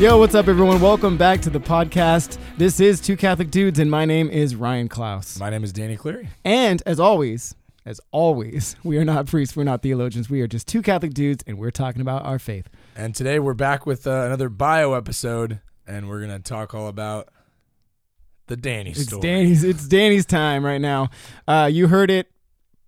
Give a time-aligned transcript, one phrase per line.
[0.00, 0.80] Yo, what's up, everyone?
[0.80, 2.38] Welcome back to the podcast.
[2.56, 5.38] This is Two Catholic Dudes, and my name is Ryan Klaus.
[5.38, 6.30] My name is Danny Cleary.
[6.42, 10.66] And as always, as always, we are not priests, we're not theologians, we are just
[10.66, 12.66] two Catholic dudes, and we're talking about our faith.
[12.96, 17.28] And today we're back with uh, another bio episode, and we're gonna talk all about
[18.46, 19.20] the Danny It's story.
[19.20, 19.64] Danny's.
[19.64, 21.10] It's Danny's time right now.
[21.46, 22.30] Uh, you heard it.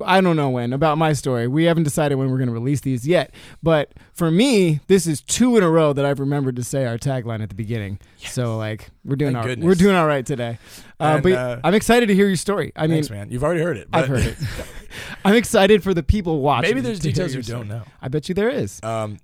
[0.04, 1.46] I don't know when about my story.
[1.46, 3.32] We haven't decided when we're going to release these yet.
[3.62, 6.98] But for me, this is two in a row that I've remembered to say our
[6.98, 7.98] tagline at the beginning.
[8.18, 9.66] So like we're doing Thank our, goodness.
[9.66, 10.58] we're doing all right today.
[10.98, 12.72] Uh, And, but uh, I'm excited to hear your story.
[12.74, 13.30] I mean, Thanks, man.
[13.30, 13.88] You've already heard it.
[13.92, 14.36] I've heard it.
[15.24, 16.70] I'm excited for the people watching.
[16.70, 17.82] Maybe there's details you don't know.
[18.00, 18.80] I bet you there is.
[18.82, 19.18] Um,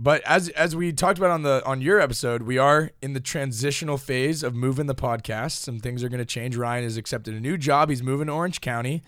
[0.00, 3.20] but as as we talked about on the on your episode, we are in the
[3.20, 5.52] transitional phase of moving the podcast.
[5.58, 6.56] Some things are going to change.
[6.56, 7.90] Ryan has accepted a new job.
[7.90, 9.02] He's moving to Orange County,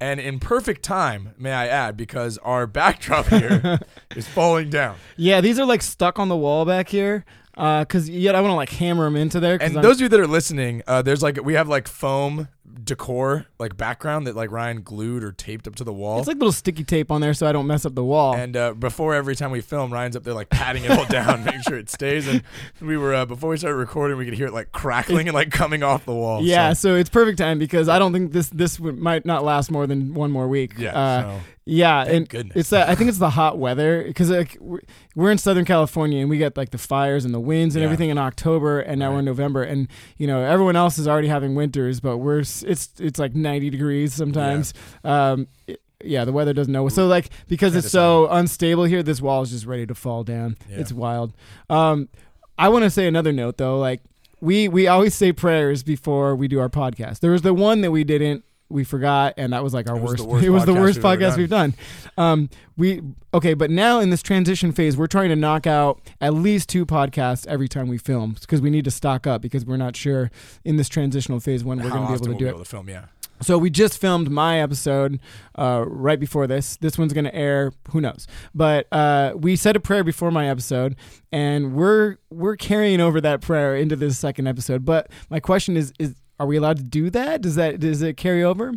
[0.00, 3.78] and in perfect time, may I add, because our backdrop here
[4.16, 4.96] is falling down.
[5.16, 7.24] Yeah, these are like stuck on the wall back here.
[7.56, 9.54] Uh, cause yet I want to like hammer them into there.
[9.62, 12.48] And I'm- those of you that are listening, uh, there's like we have like foam
[12.82, 16.18] decor like background that like Ryan glued or taped up to the wall.
[16.18, 18.34] it's like little sticky tape on there so I don't mess up the wall.
[18.34, 21.44] and uh, before every time we film, Ryan's up there like patting it all down,
[21.44, 22.26] making sure it stays.
[22.26, 22.42] And
[22.80, 25.50] we were uh, before we started recording, we could hear it like crackling and like
[25.50, 26.42] coming off the wall.
[26.42, 29.44] yeah, So, so it's perfect time because I don't think this this would, might not
[29.44, 30.74] last more than one more week.
[30.78, 30.98] yeah.
[30.98, 32.56] Uh, so, yeah, Thank and goodness.
[32.56, 36.28] it's that I think it's the hot weather because like we're- in Southern California and
[36.28, 37.86] we get like the fires and the winds and Yeah.
[37.86, 41.28] everything in October and now we're in November and you know everyone else is already
[41.28, 44.72] having winters but we're it's it's like 90 degrees sometimes.
[45.02, 46.86] Um, it- yeah, the weather doesn't know.
[46.90, 50.56] So like because it's so unstable here, this wall is just ready to fall down.
[50.68, 50.80] Yeah.
[50.80, 51.32] It's wild.
[51.70, 52.10] Um,
[52.58, 54.02] I want to say another note though, like
[54.40, 57.20] we we always say prayers before we do our podcast.
[57.20, 58.44] There was the one that we didn't.
[58.68, 60.24] We forgot, and that was like our was worst.
[60.24, 61.38] worst it was the worst we've podcast done.
[61.38, 61.74] we've done.
[62.16, 63.02] Um, we
[63.32, 66.86] okay, but now in this transition phase, we're trying to knock out at least two
[66.86, 70.30] podcasts every time we film because we need to stock up because we're not sure
[70.64, 72.50] in this transitional phase when we're going to be able to we'll do it.
[72.50, 72.88] able to film?
[72.88, 73.04] Yeah.
[73.40, 75.20] So we just filmed my episode
[75.56, 76.76] uh, right before this.
[76.76, 77.72] This one's going to air.
[77.90, 78.26] Who knows?
[78.54, 80.96] But uh, we said a prayer before my episode,
[81.32, 84.84] and we're we're carrying over that prayer into this second episode.
[84.84, 87.40] But my question is: is are we allowed to do that?
[87.42, 88.72] Does that does it carry over?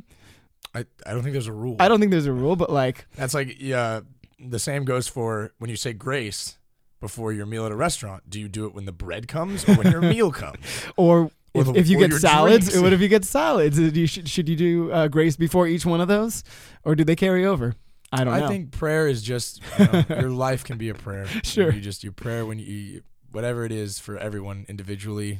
[0.76, 1.76] I, I don't think there's a rule.
[1.80, 4.02] I don't think there's a rule, but like, That's like yeah.
[4.40, 6.60] The same goes for when you say grace
[7.00, 8.30] before your meal at a restaurant.
[8.30, 10.58] Do you do it when the bread comes or when your meal comes?
[10.96, 11.32] or.
[11.54, 12.82] Or If, the- if you get salads, drinks.
[12.84, 13.78] what if you get salads?
[13.78, 16.44] Do you, should, should you do uh, grace before each one of those,
[16.84, 17.74] or do they carry over?
[18.12, 18.32] I don't know.
[18.34, 18.48] I know.
[18.48, 21.26] think prayer is just know, your life can be a prayer.
[21.44, 21.72] Sure.
[21.72, 23.02] You just you prayer when you, you
[23.32, 25.40] whatever it is for everyone individually.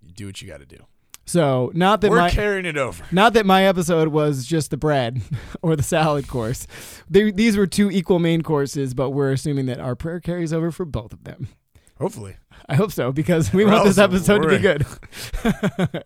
[0.00, 0.86] You do what you got to do.
[1.24, 1.70] So.
[1.74, 3.04] Not that We're my carrying it over.
[3.10, 5.22] Not that my episode was just the bread
[5.62, 6.66] or the salad course.
[7.08, 10.70] They, these were two equal main courses, but we're assuming that our prayer carries over
[10.70, 11.48] for both of them.
[11.98, 12.36] Hopefully,
[12.68, 14.86] I hope so because we Or want this episode to be good.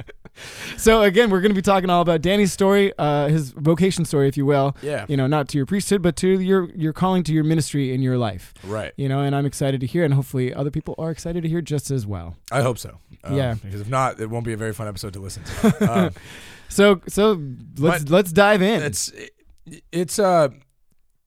[0.77, 4.29] so again, we're going to be talking all about Danny's story, uh, his vocation story,
[4.29, 4.77] if you will.
[4.83, 7.93] yeah, You know, not to your priesthood, but to your your calling to your ministry
[7.95, 8.53] in your life.
[8.65, 8.93] right.
[8.97, 11.61] You know, and I'm excited to hear, and hopefully other people are excited to hear
[11.61, 12.37] just as well.
[12.53, 12.99] I hope so.
[13.25, 13.55] Um, Yeah.
[13.55, 15.91] because if not, it won't be a very fun episode to listen to.
[16.07, 16.11] Um,
[16.69, 17.41] So so
[17.79, 18.83] let's let's dive in.
[18.83, 19.13] it's
[19.93, 20.49] it's uh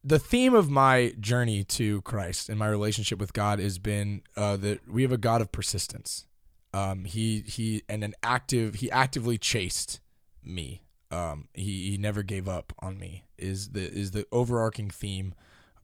[0.09, 4.58] the theme of my journey to Christ and my relationship with God has been uh,
[4.58, 6.25] that we have a God of persistence.
[6.74, 10.00] Um, he he and an active he actively chased
[10.44, 10.81] me.
[11.12, 13.25] Um, he he never gave up on me.
[13.38, 15.36] Is the is the overarching theme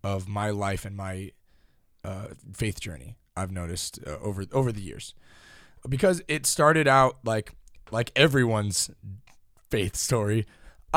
[0.04, 1.32] of my life and my
[2.04, 3.18] uh, faith journey.
[3.38, 5.14] I've noticed uh, over over the years
[5.88, 7.54] because it started out like
[7.92, 8.90] like everyone's
[9.70, 10.48] faith story.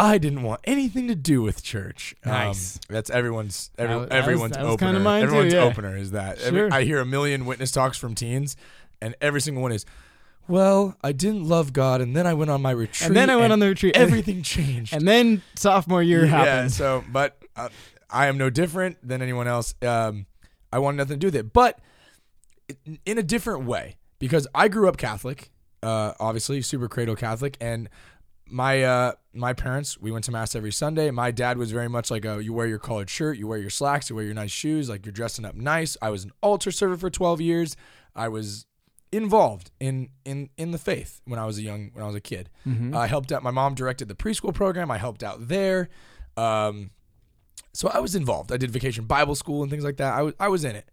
[0.00, 2.14] I didn't want anything to do with church.
[2.24, 2.78] Um, Nice.
[2.88, 5.00] that's everyone's every, That was- that was- everyone's that was opener.
[5.00, 5.60] mine too, everyone's yeah.
[5.64, 6.38] opener is that.
[6.40, 6.72] Every- Sure.
[6.72, 8.56] I hear a million witness talks from teens,
[9.02, 9.84] and every single one is,
[10.46, 13.36] "Well, I didn't love God, and then I went on my retreat, and then I
[13.36, 13.96] went on the retreat.
[13.96, 16.72] everything changed." and then sophomore year yeah, happened.
[16.72, 17.68] so but uh,
[18.08, 19.74] I am no different than anyone else.
[19.82, 20.26] Um,
[20.72, 21.78] I want nothing to do with it, but
[22.86, 25.50] in- in a different way because I grew up Catholic,
[25.82, 27.88] uh, obviously super cradle Catholic, and
[28.50, 31.10] my uh, my parents we went to mass every Sunday.
[31.10, 33.70] My dad was very much like a you wear your collared shirt, you wear your
[33.70, 35.96] slacks, you wear your nice shoes, like you're dressing up nice.
[36.02, 37.76] I was an altar server for 12 years.
[38.16, 38.66] I was
[39.12, 42.20] involved in in in the faith when I was a young when I was a
[42.20, 42.50] kid.
[42.66, 42.94] Mhm.
[42.96, 43.42] I helped out.
[43.42, 44.90] My mom directed the preschool program.
[44.90, 45.88] I helped out there.
[46.36, 46.90] Um,
[47.72, 48.52] so I was involved.
[48.52, 50.14] I did vacation Bible school and things like that.
[50.14, 50.88] I was I was in it.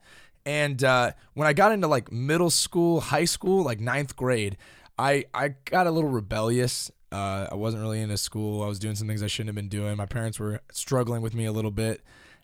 [0.46, 4.58] And uh, when I got into like middle school, high school, like ninth grade,
[4.98, 6.92] I I got a little rebellious.
[7.16, 8.62] Uh, I wasn't really into school.
[8.62, 9.96] I was doing some things I shouldn't have been doing.
[9.96, 12.02] My parents were struggling with me a little bit,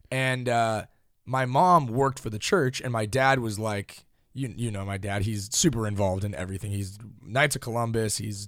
[0.10, 0.86] and uh,
[1.26, 4.98] my mom worked for the church, and my dad was like, you you know my
[4.98, 5.24] dad.
[5.24, 6.72] He's super involved in everything.
[6.72, 8.18] He's Knights of Columbus.
[8.18, 8.48] He's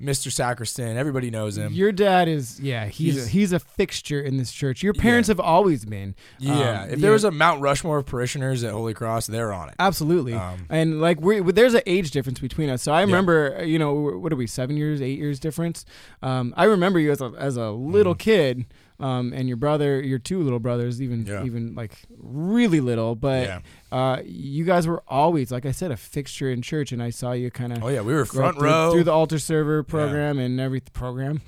[0.00, 0.30] Mr.
[0.30, 0.96] Sacristan.
[0.98, 1.72] Everybody knows him.
[1.72, 4.82] Your dad is yeah, he's He's- a, he's a fixture in this church.
[4.82, 5.32] Your parents Yeah.
[5.32, 6.14] have always been.
[6.38, 6.82] yeah.
[6.82, 9.74] Um, if there was a Mount Rushmore of parishioners at Holy Cross, they're on it.
[9.78, 12.82] Absolutely, Um, and like we there's an age difference between us.
[12.82, 15.84] So I remember, uh, you know, what are we seven years, eight years difference?
[16.22, 18.66] Um, I remember you as a as a little kid,
[19.00, 21.24] um, and your brother, your two little brothers, even.
[21.26, 21.44] Yeah.
[21.44, 23.60] even like really little, but Yeah.
[23.96, 27.32] Uh, you guys were always, like I said, a fixture in church, and I saw
[27.32, 28.92] you kind of Oh yeah, we were front through, row.
[28.92, 31.40] through the altar server program and every program.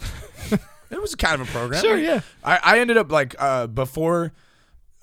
[0.91, 1.83] it was kind of a program.
[1.83, 2.21] Sure, yeah.
[2.43, 4.33] I, I ended up like uh, before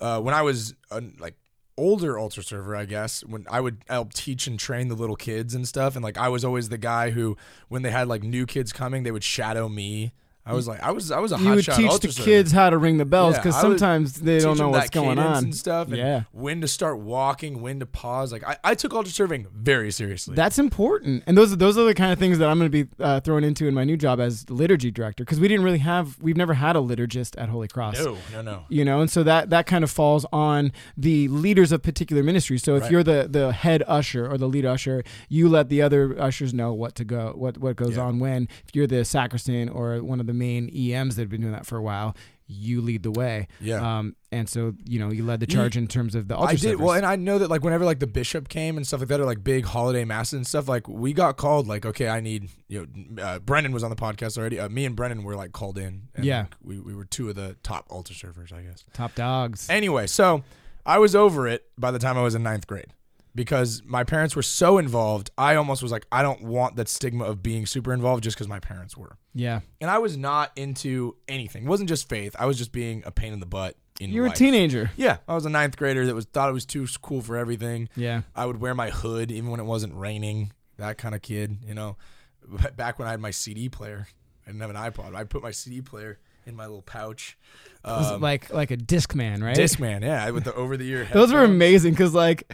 [0.00, 0.74] uh, when I was
[1.20, 1.36] like
[1.76, 5.54] older altar server, I guess when I would help teach and train the little kids
[5.54, 7.36] and stuff, and like I was always the guy who
[7.68, 10.12] when they had like new kids coming, they would shadow me.
[10.48, 12.24] I was like I was I was a You would teach the server.
[12.24, 15.44] kids how to ring the bells because would sometimes they don't know what's going on
[15.44, 15.88] and stuff.
[15.88, 16.22] And Yeah.
[16.30, 18.30] when to start walking, when to pause.
[18.32, 20.36] Like I, I took altar serving very seriously.
[20.36, 22.90] That's important, and those those are the kind of things that I'm going to be
[23.02, 26.16] uh, thrown into in my new job as liturgy director because we didn't really have
[26.22, 27.98] we've never had a liturgist at Holy Cross.
[27.98, 28.64] no, no, no.
[28.68, 32.62] You know, and so that that kind of falls on the leaders of particular ministries.
[32.62, 32.92] So if Right.
[32.92, 36.72] you're the the head usher or the lead usher, you let the other ushers know
[36.72, 38.04] what to go, what what goes Yeah.
[38.04, 38.48] on when.
[38.68, 41.66] If you're the sacristan or one of the main EMs that have been doing that
[41.66, 42.16] for a while,
[42.48, 43.48] you lead the way.
[43.60, 43.98] Yeah.
[43.98, 46.54] Um, and so you know you led the charge in terms of the altar I
[46.56, 49.08] did well, and I know that like whenever like the bishop came and stuff like
[49.08, 51.66] that, or like big holiday masses and stuff, like we got called.
[51.66, 54.60] Like, okay, I need you know, uh, Brennan was on the podcast already.
[54.60, 56.08] Uh, me and Brennan were like called in.
[56.14, 56.42] And, Yeah.
[56.42, 58.84] like, we we were two of the top altar servers, I guess.
[58.92, 59.68] Top dogs.
[59.68, 60.44] Anyway, so
[60.84, 62.92] I was over it by the time I was in ninth grade
[63.36, 65.30] because my parents were so involved.
[65.38, 68.48] I almost was like, I don't want that stigma of being super involved just because
[68.48, 69.16] my parents were.
[69.34, 69.60] yeah.
[69.80, 71.64] And I was not into anything.
[71.66, 72.34] It wasn't just faith.
[72.38, 73.76] I was just being a pain in the butt.
[74.00, 74.90] In You're a teenager.
[74.96, 77.88] Yeah, I was a ninth grader that was thought it was too cool for everything.
[77.96, 78.22] Yeah.
[78.34, 80.52] I would wear my hood even when it wasn't raining.
[80.78, 81.96] That kind of kid, you know.
[82.76, 84.06] Back when I had my CD player,
[84.44, 85.14] I didn't have an iPod.
[85.14, 87.36] I put my CD player in my little pouch.
[87.84, 89.56] Was Um, like like a Discman, right?
[89.56, 91.08] Discman, yeah, with the over the ear.
[91.12, 92.52] Those were amazing because like.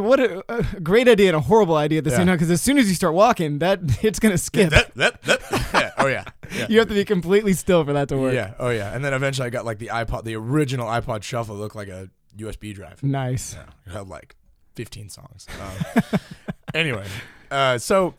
[0.00, 2.26] What a, a great idea and a horrible idea at the same Yeah.
[2.26, 2.34] time.
[2.36, 4.70] Because as soon as you start walking, that it's gonna skip.
[4.70, 5.40] That, that, that.
[5.74, 5.90] Yeah.
[5.98, 6.24] Oh yeah.
[6.54, 6.66] Yeah.
[6.68, 8.34] You have to be completely still for that to work.
[8.34, 8.54] Yeah.
[8.60, 8.94] Oh yeah.
[8.94, 12.08] And then eventually I got like the iPod, the original iPod Shuffle, looked like a
[12.36, 13.02] USB drive.
[13.02, 13.54] Nice.
[13.54, 14.36] Yeah, it had like
[14.76, 15.46] 15 songs.
[15.60, 16.20] Um,
[16.74, 17.06] anyway,
[17.50, 18.14] uh, so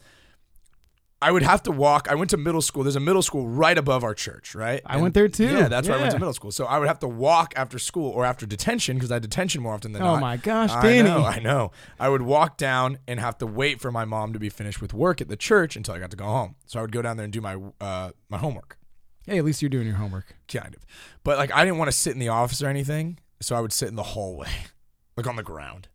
[1.21, 2.07] I would have to walk.
[2.09, 2.83] I went to middle school.
[2.83, 4.81] There's a middle school right above our church, right?
[4.85, 5.45] I went there too.
[5.47, 6.51] Yeah, that's where I went to middle school.
[6.51, 9.61] So I would have to walk after school or after detention because I had detention
[9.63, 10.17] more often than Oh not.
[10.17, 11.09] Oh my gosh, I Danny.
[11.09, 11.71] know, I know.
[11.99, 14.93] I would walk down and have to wait for my mom to be finished with
[14.93, 16.55] work at the church until I got to go home.
[16.67, 18.77] So I would go down there and do my uh, my homework
[19.25, 20.35] Hey, at least you're doing your homework.
[20.47, 20.85] kind of.
[21.23, 23.73] But like I didn't want to sit in the office or anything, so I would
[23.73, 24.49] sit in the hallway,
[25.17, 25.87] like on the ground.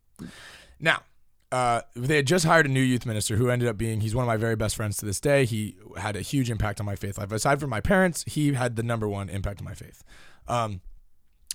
[0.81, 1.02] Now,
[1.52, 4.23] uh, they had just hired a new youth minister who ended up being he's one
[4.23, 5.44] of my very best friends to this day.
[5.44, 7.32] He had a huge impact on my faith life.
[7.32, 10.02] Aside from my parents, he had the number one impact on my faith.
[10.47, 10.81] Um,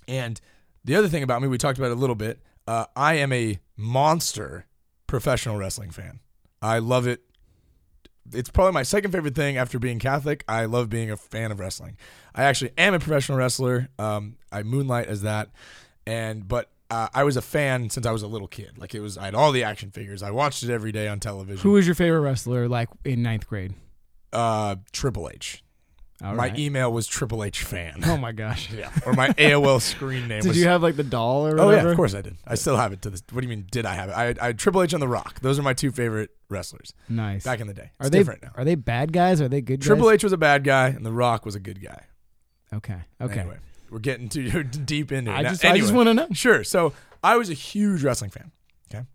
[0.08, 0.40] and
[0.84, 2.42] the other thing about me, we talked about it a little bit.
[2.68, 4.66] Uh, I am a monster
[5.08, 6.20] professional wrestling fan.
[6.62, 7.22] I love it
[8.34, 10.44] it's probably my second favorite thing after being Catholic.
[10.48, 11.98] I love being a fan of wrestling.
[12.34, 13.90] I actually am a professional wrestler.
[14.00, 15.50] Um, I moonlight as that,
[16.08, 18.78] and but uh, I was a fan since I was a little kid.
[18.78, 20.22] Like it was, I had all the action figures.
[20.24, 21.62] I watched it every day on television.
[21.64, 23.74] Who was your favorite wrestler like in ninth grade?
[24.34, 25.62] uh, Triple H.
[26.24, 26.58] All my right.
[26.60, 28.02] email was Triple H fan.
[28.06, 28.72] oh my gosh.
[28.78, 30.38] yeah, or my AOL screen name.
[30.38, 30.46] Was.
[30.46, 31.88] Did was, you have like the doll or Oh whatever?
[31.88, 32.38] yeah, of course I did.
[32.48, 33.22] I still have it to this.
[33.32, 33.68] What do you mean?
[33.70, 34.14] Did I have it?
[34.14, 35.42] I, I had Triple H on The Rock.
[35.42, 37.44] Those are my two favorite wrestlers Nice.
[37.44, 37.92] back in the day.
[38.00, 38.52] It's are they different now.
[38.56, 39.42] are they bad guys?
[39.42, 39.88] Are they good guys?
[39.88, 42.04] Triple H was a bad guy, and The Rock was a good guy.
[42.74, 42.98] Okay.
[43.22, 43.40] Okay.
[43.42, 43.58] Anyway,
[43.90, 45.36] we're getting too deep into it.
[45.36, 46.28] I Now, just I just want to know.
[46.34, 46.64] Sure.
[46.64, 48.52] So I was a huge wrestling fan.
[48.94, 49.06] Okay.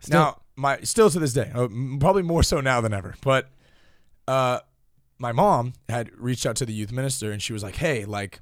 [0.00, 1.68] Still- Now my still to this day, uh,
[2.00, 3.14] probably more so now than ever.
[3.22, 3.48] But
[4.26, 4.60] uh,
[5.18, 8.40] my mom had reached out to the youth minister, and she was like, "Hey, like,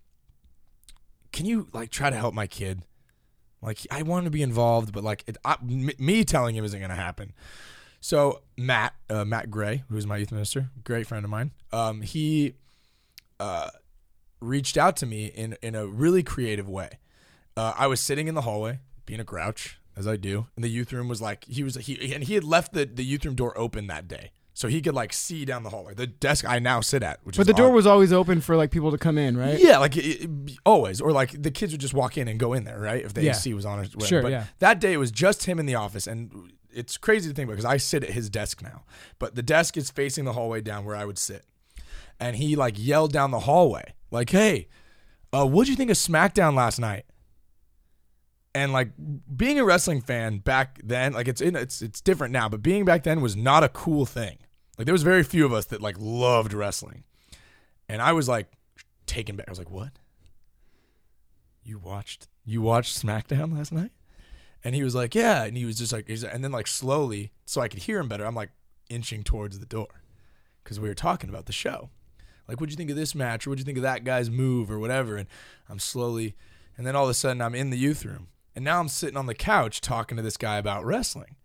[1.33, 2.83] can you like try to help my kid?
[3.63, 6.79] Like, I want to be involved, but like, it, I, m- me telling him isn't
[6.79, 7.33] going to happen."
[8.01, 12.55] So Matt, uh, Matt Gray, who's my youth minister, great friend of mine, um, he
[13.41, 13.69] uh,
[14.47, 16.99] reached out to me in in a really creative way.
[17.57, 20.69] Uh, I was sitting in the hallway, being a grouch as I do, and the
[20.69, 23.35] youth room was like he was he and he had left the the youth room
[23.35, 25.95] door open that day, so he could like see down the hallway.
[25.95, 27.75] The desk I now sit at, which But is the door odd.
[27.75, 29.59] was always open for like people to come in, right?
[29.59, 32.53] Yeah, like it, it- always, or like the kids would just walk in and go
[32.53, 33.03] in there, right?
[33.05, 33.31] If the Yeah.
[33.33, 34.07] AC was on, or whatever.
[34.07, 34.45] Sure, But yeah.
[34.59, 37.55] That day it was just him in the office, and it's crazy to think about
[37.57, 38.83] because I sit at his desk now,
[39.19, 41.45] but the desk is facing the hallway down where I would sit,
[42.21, 44.69] and he like yelled down the hallway, like, "Hey,
[45.33, 47.05] uh, what'd you think of SmackDown last night?"
[48.55, 48.91] And like
[49.37, 52.85] being a wrestling fan back then, like it's in, it's it's different now, but being
[52.85, 54.39] back then was not a cool thing.
[54.79, 57.05] Like there was very few of us that like loved wrestling,
[57.89, 58.49] and I was like
[59.07, 59.49] taken back.
[59.49, 59.93] I was like, "What?
[61.63, 63.93] You watched you watched SmackDown last night?"
[64.65, 67.61] And he was like, "Yeah," and he was just like, and then like slowly, so
[67.61, 68.25] I could hear him better.
[68.25, 68.51] I'm like
[68.89, 70.03] inching towards the door
[70.63, 71.91] because we were talking about the show.
[72.49, 74.71] Like, what'd you think of this match, or what'd you think of that guy's move,
[74.71, 75.17] or whatever?
[75.17, 75.29] And
[75.69, 76.37] I'm slowly,
[76.77, 79.17] and then all of a sudden, I'm in the youth room, and now I'm sitting
[79.17, 81.37] on the couch talking to this guy about wrestling.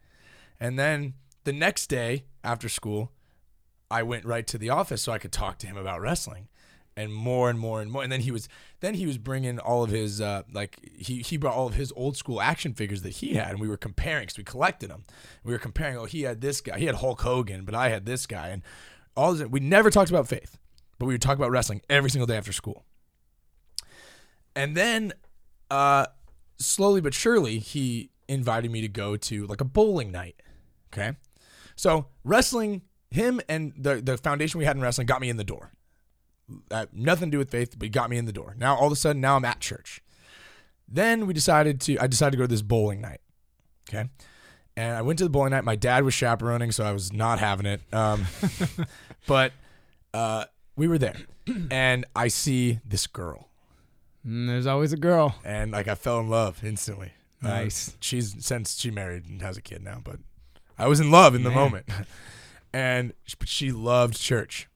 [0.60, 3.12] And then the next day after school,
[3.90, 6.48] I went right to the office so I could talk to him about wrestling,
[6.96, 8.04] and more and more and more.
[8.04, 8.48] And then he was
[8.80, 11.92] then he was bringing all of his uh, like he he brought all of his
[11.96, 15.06] old school action figures that he had, and we were comparing because we collected them.
[15.44, 15.98] We were comparing.
[15.98, 16.80] Oh, he had this guy.
[16.80, 18.62] He had Hulk Hogan, but I had this guy, and
[19.16, 20.58] all this, we never talked about faith,
[21.02, 22.86] but we would talk about wrestling every single day after school.
[24.56, 25.14] And then,
[25.72, 26.06] uh,
[26.60, 30.44] slowly but surely, he invited me to go to like a bowling night.
[30.94, 31.14] Okay,
[31.76, 35.44] so wrestling, him and the the foundation we had in wrestling got me in the
[35.44, 35.72] door.
[36.70, 38.54] Uh, nothing to do with faith, but he got me in the door.
[38.56, 40.04] Now all of a sudden, now I'm at church.
[40.88, 41.98] Then we decided to.
[41.98, 43.22] I decided to go to this bowling night.
[43.90, 44.08] Okay,
[44.78, 45.64] and I went to the bowling night.
[45.64, 47.82] My dad was chaperoning, so I was not having it.
[47.92, 48.28] Um,
[49.28, 49.52] but
[50.14, 51.16] uh, we were there,
[51.72, 53.48] and I see this girl,
[54.26, 55.36] Mm, there's always a girl.
[55.44, 57.14] and like I fell in love instantly.
[57.44, 57.98] Uh, Nice.
[58.00, 60.18] she's since she married and has a kid now, but
[60.78, 61.58] I was in love in the Man.
[61.58, 61.86] moment,
[62.74, 64.68] and sh- but she loved church.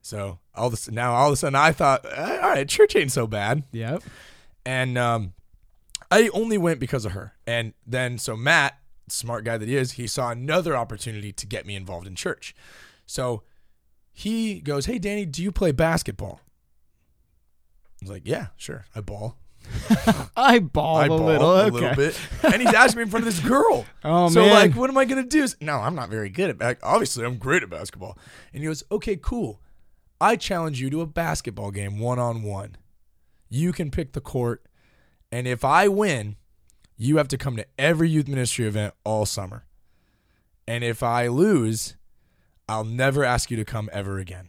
[0.00, 3.12] So all this now, all of a sudden, I thought, "Eh, all right, church ain't
[3.12, 3.64] so bad.
[3.72, 4.02] Yep.
[4.64, 5.34] And um,
[6.10, 7.34] I only went because of her.
[7.46, 8.78] And then, so Matt,
[9.08, 12.54] smart guy that he is, he saw another opportunity to get me involved in church.
[13.04, 13.42] So
[14.18, 16.40] he goes, Hey, Danny, do you play basketball?
[18.00, 18.84] I was like, Yeah, sure.
[18.96, 19.38] I ball.
[20.36, 21.50] I ball I a ball little.
[21.56, 21.70] a Okay.
[21.70, 22.18] little bit.
[22.42, 23.84] And he's asking me in front of this girl.
[24.04, 24.48] Oh so man.
[24.50, 25.46] So like, what am I gonna do?
[25.60, 26.60] No, I'm not very good at.
[26.60, 28.18] Like, obviously, I'm great at basketball.
[28.52, 29.60] And he goes, okay, cool.
[30.20, 32.76] I challenge you to a basketball game, one on one.
[33.48, 34.64] You can pick the court,
[35.30, 36.36] and if I win,
[36.96, 39.64] you have to come to every youth ministry event all summer.
[40.66, 41.94] And if I lose,
[42.68, 44.48] I'll never ask you to come ever again.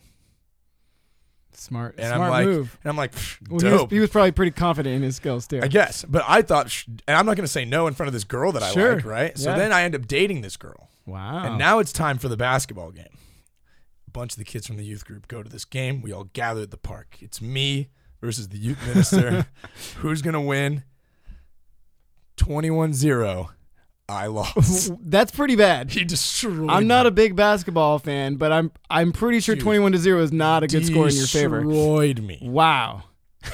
[1.54, 1.96] smart.
[1.98, 2.78] And smart I'm like, move.
[2.84, 3.92] and I'm like, "Pff, Well, he, was, dope.
[3.92, 5.60] he was probably pretty confident in his skills too.
[5.62, 8.14] I guess, but I thought, and I'm not going to say no in front of
[8.14, 8.96] this girl that I Sure.
[8.96, 9.38] like, right?
[9.38, 9.58] So Yeah.
[9.58, 10.90] then I end up dating this girl.
[11.06, 11.44] wow.
[11.46, 13.18] And now it's time for the basketball game.
[14.08, 16.02] A bunch of the kids from the youth group go to this game.
[16.02, 17.18] We all gather at the park.
[17.20, 17.90] It's me
[18.22, 19.46] versus the youth minister.
[19.98, 20.84] Who's going to win?
[22.38, 23.52] 21 0.
[24.10, 24.92] I lost.
[25.10, 25.92] that's pretty bad.
[25.92, 29.64] he destroyed I'm not a big basketball fan, but I'm I'm pretty sure Dude.
[29.64, 31.64] 21 to 0 is not a good score in your favor.
[31.64, 32.40] Destroyed me.
[32.42, 33.04] Wow.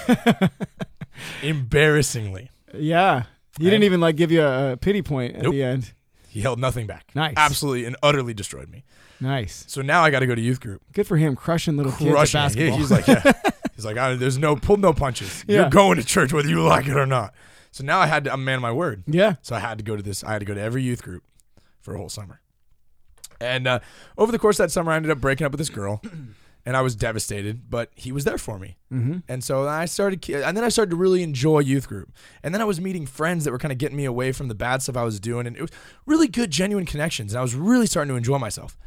[1.43, 2.49] Embarrassingly.
[2.73, 3.23] Yeah.
[3.57, 5.53] He didn't even like give you a, a pity point at Nope.
[5.53, 5.93] the end.
[6.27, 7.05] He held nothing back.
[7.15, 7.33] Nice.
[7.37, 8.83] Absolutely and utterly destroyed me.
[9.21, 9.63] Nice.
[9.67, 10.81] So now I got to go to youth group.
[10.91, 12.43] Good for him crushing little kids at crushing it.
[12.43, 12.67] basketball.
[12.67, 13.31] Yeah, he's like, yeah.
[13.75, 15.43] He's like, I, there's no pull, no punches.
[15.49, 15.61] Yeah.
[15.61, 17.33] You're going to church whether you like it or not.
[17.75, 18.31] So now I had to.
[18.31, 19.03] I'm a man of my word.
[19.05, 19.35] yeah.
[19.41, 20.23] So I had to go to this.
[20.23, 21.23] I had to go to every youth group
[21.81, 22.39] for a whole summer.
[23.41, 23.79] And uh,
[24.17, 26.01] over the course of that summer, I ended up breaking up with this girl,
[26.65, 27.69] and I was devastated.
[27.69, 29.17] But he was there for me, Mm-hmm.
[29.27, 30.27] and so I started.
[30.29, 32.13] And then I started to really enjoy youth group.
[32.43, 34.55] And then I was meeting friends that were kind of getting me away from the
[34.55, 35.71] bad stuff I was doing, and it was
[36.05, 37.33] really good, genuine connections.
[37.33, 38.77] And I was really starting to enjoy myself.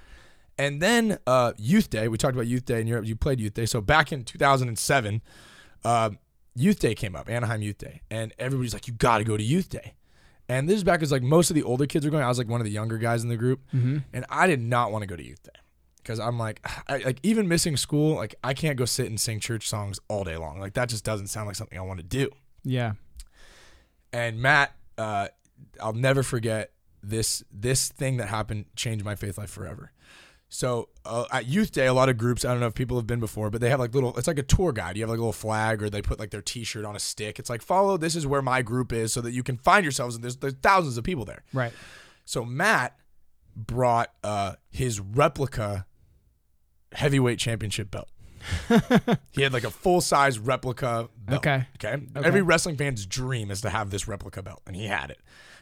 [0.57, 3.53] And then uh, Youth Day, we talked about Youth Day, and you you played Youth
[3.53, 3.67] Day.
[3.67, 5.21] So back in 2007,
[5.85, 6.11] uh,
[6.59, 9.43] Youth Day came up, Anaheim Youth Day, and everybody's like, "You got to go to
[9.43, 9.95] Youth Day."
[10.49, 12.25] And this is back as like most of the older kids were going.
[12.25, 13.99] I was like one of the younger guys in the group, Mm-hmm.
[14.13, 15.59] and I did not want to go to Youth Day
[15.99, 19.41] because I'm like, I, like even missing school, like I can't go sit and sing
[19.41, 20.59] church songs all day long.
[20.59, 22.31] Like that just doesn't sound like something I want to do.
[22.65, 22.93] Yeah.
[24.13, 25.29] And Matt, uh,
[25.81, 26.73] I'll never forget
[27.03, 29.93] this this thing that happened changed my faith life forever.
[30.51, 33.07] So uh, at Youth Day, a lot of groups, I don't know if people have
[33.07, 34.97] been before, but they have like little, it's like a tour guide.
[34.97, 36.99] You have like a little flag or they put like their t shirt on a
[36.99, 37.39] stick.
[37.39, 40.15] It's like, follow, this is where my group is so that you can find yourselves.
[40.15, 41.45] And there's, there's thousands of people there.
[41.53, 41.73] Right.
[42.25, 42.99] So Matt
[43.55, 45.87] brought uh, his replica
[46.93, 48.09] heavyweight championship belt.
[49.31, 51.47] he had like a full size replica belt.
[51.47, 51.67] Okay.
[51.85, 52.03] okay.
[52.15, 55.21] Every wrestling fan's dream is to have this replica belt, and he had it.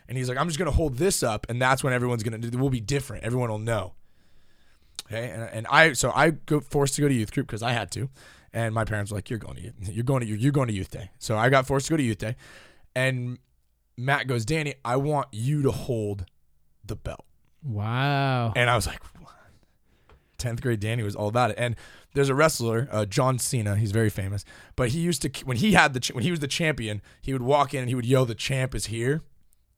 [0.08, 2.56] And he's like, I'm just gonna hold this up, and that's when everyone's gonna do.
[2.58, 3.24] We'll be different.
[3.24, 3.94] Everyone will know.
[5.06, 5.30] Okay.
[5.30, 7.90] And, and I so I go forced to go to youth group because I had
[7.92, 8.08] to,
[8.52, 10.90] and my parents were like, You're going to you're going to you're going to youth
[10.90, 11.10] day.
[11.18, 12.36] So I got forced to go to youth day,
[12.94, 13.38] and
[13.96, 16.26] Matt goes, Danny, I want you to hold
[16.84, 17.24] the belt.
[17.62, 18.52] Wow.
[18.54, 19.32] And I was like, what?
[20.38, 21.56] tenth grade Danny was all about it.
[21.58, 21.76] And
[22.14, 23.76] there's a wrestler, uh, John Cena.
[23.76, 24.44] He's very famous,
[24.74, 27.32] but he used to when he had the ch- when he was the champion, he
[27.32, 29.22] would walk in and he would yell, "The champ is here,"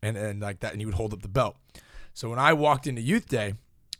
[0.02, 1.56] and and like that, and he would hold up the belt.
[2.14, 3.54] So when I walked into youth day,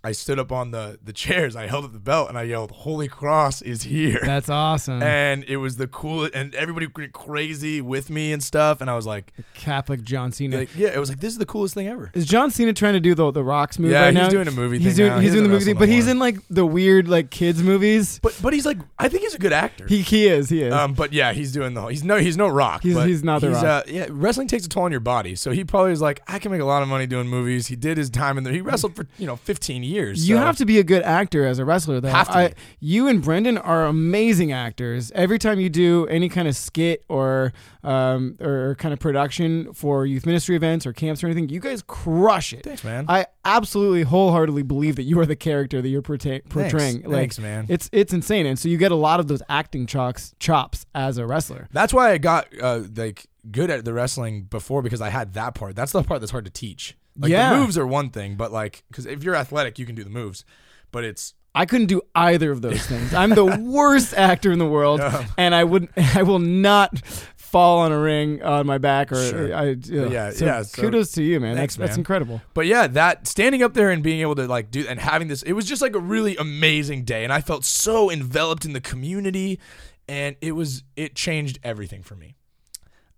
[0.04, 2.70] I stood up on the the chairs, I held up the belt, and I yelled,
[2.70, 5.02] "Holy Cross is here!" That's awesome.
[5.02, 8.80] and it was the coolest, and everybody went crazy with me and stuff.
[8.80, 10.58] And I was like, Catholic John Cena.
[10.58, 12.10] like, yeah, it was like this is the coolest thing ever.
[12.14, 13.88] is John Cena trying to do the the Rocks now?
[13.88, 14.28] Yeah, right he's now?
[14.30, 15.18] doing a movie He's thing doing now.
[15.18, 18.20] he's He doing the movie thing, but he's in like the weird like kids movies.
[18.22, 19.86] But but he's like, I think he's a good actor.
[19.88, 20.72] He he is he is.
[20.72, 21.84] Um, but yeah, he's doing the.
[21.86, 22.82] He's no, he's no rock.
[22.84, 23.64] He's- he's not The Rock.
[23.64, 25.34] Uh, yeah, wrestling takes a toll on your body.
[25.34, 27.66] So he probably was like, I can make a lot of money doing movies.
[27.66, 28.52] He did his time in there.
[28.52, 29.87] He wrestled for you know 15 years.
[30.28, 32.08] You so- have to be a good actor as a wrestler, though.
[32.08, 35.10] Have to I, you and Brendan are amazing actors.
[35.14, 37.52] Every time you do any kind of skit or
[37.82, 41.82] um, or kind of production for youth ministry events or camps or anything, you guys
[41.86, 42.64] crush it.
[42.64, 43.06] Thanks, man.
[43.08, 47.02] I absolutely wholeheartedly believe that you are the character that you're portray- portraying.
[47.02, 47.66] Like, Thanks, man.
[47.68, 51.18] It's it's insane, and so you get a lot of those acting chops chops as
[51.18, 51.68] a wrestler.
[51.72, 55.54] That's why I got uh, like good at the wrestling before because I had that
[55.54, 55.76] part.
[55.76, 56.96] That's the part that's hard to teach.
[57.18, 57.54] Like Yeah.
[57.54, 60.10] the moves are one thing, but like because if you're athletic, you can do the
[60.10, 60.44] moves.
[60.92, 63.12] But it's I couldn't do either of those things.
[63.12, 65.00] I'm the worst actor in the world,
[65.36, 66.98] and I would I will not
[67.36, 69.54] fall on a ring on my back or Sure.
[69.56, 71.56] I, yeah, So yeah, so- kudos to you, man.
[71.56, 72.40] Thanks, that's that's incredible.
[72.54, 75.42] But yeah, that standing up there and being able to like do and having this,
[75.42, 78.80] it was just like a really amazing day, and I felt so enveloped in the
[78.80, 79.58] community,
[80.06, 82.36] and it was it changed everything for me.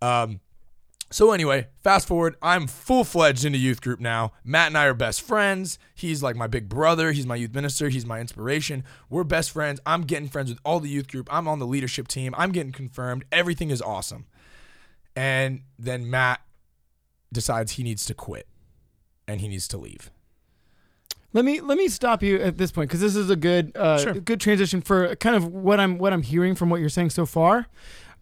[0.01, 0.41] Um,
[1.11, 4.33] so anyway, fast forward, I'm full fledged into youth group now.
[4.45, 5.79] Matt and I are best friends.
[5.95, 7.13] He's like my big brother.
[7.13, 7.89] He's my youth minister.
[7.89, 8.85] He's my inspiration.
[9.09, 9.81] We're best friends.
[9.85, 11.29] I'm getting friends with all the youth group.
[11.33, 12.35] I'm on the leadership team.
[12.39, 13.25] I'm getting confirmed.
[13.33, 14.27] Everything is awesome.
[15.17, 16.41] And then Matt
[17.33, 18.47] decides he needs to quit
[19.27, 20.11] and he needs to leave.
[21.33, 23.99] Let me let me stop you at this point because this is a good uh,
[23.99, 24.15] Sure.
[24.15, 27.25] good transition for kind of what I'm what I'm hearing from what you're saying so
[27.25, 27.67] far.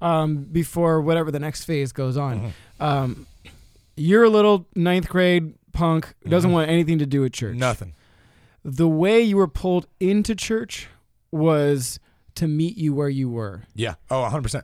[0.01, 2.39] Um, before whatever the next phase goes on,
[2.79, 2.83] Mm-hmm.
[2.83, 3.27] um,
[3.97, 7.51] you're a little ninth grade punk who doesn't want anything to do with church.
[7.53, 7.59] Mm-hmm.
[7.61, 7.95] Nothing.
[8.65, 10.87] The way you were pulled into church
[11.33, 11.99] was
[12.37, 13.65] to meet you where you were.
[13.75, 13.95] Yeah.
[14.11, 14.63] Oh, 100%.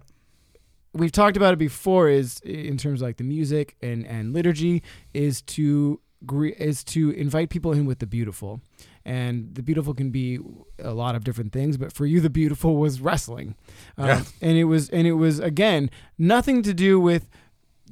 [0.92, 4.83] we've talked about it before is in terms of like the music and and liturgy
[5.12, 6.01] is to
[6.57, 8.61] is to invite people in with the beautiful
[9.07, 10.38] and the beautiful can be
[10.79, 13.55] a lot of different things but for you the beautiful was wrestling
[13.99, 14.23] Um, Yeah.
[14.40, 17.29] and it was and it was again nothing to do with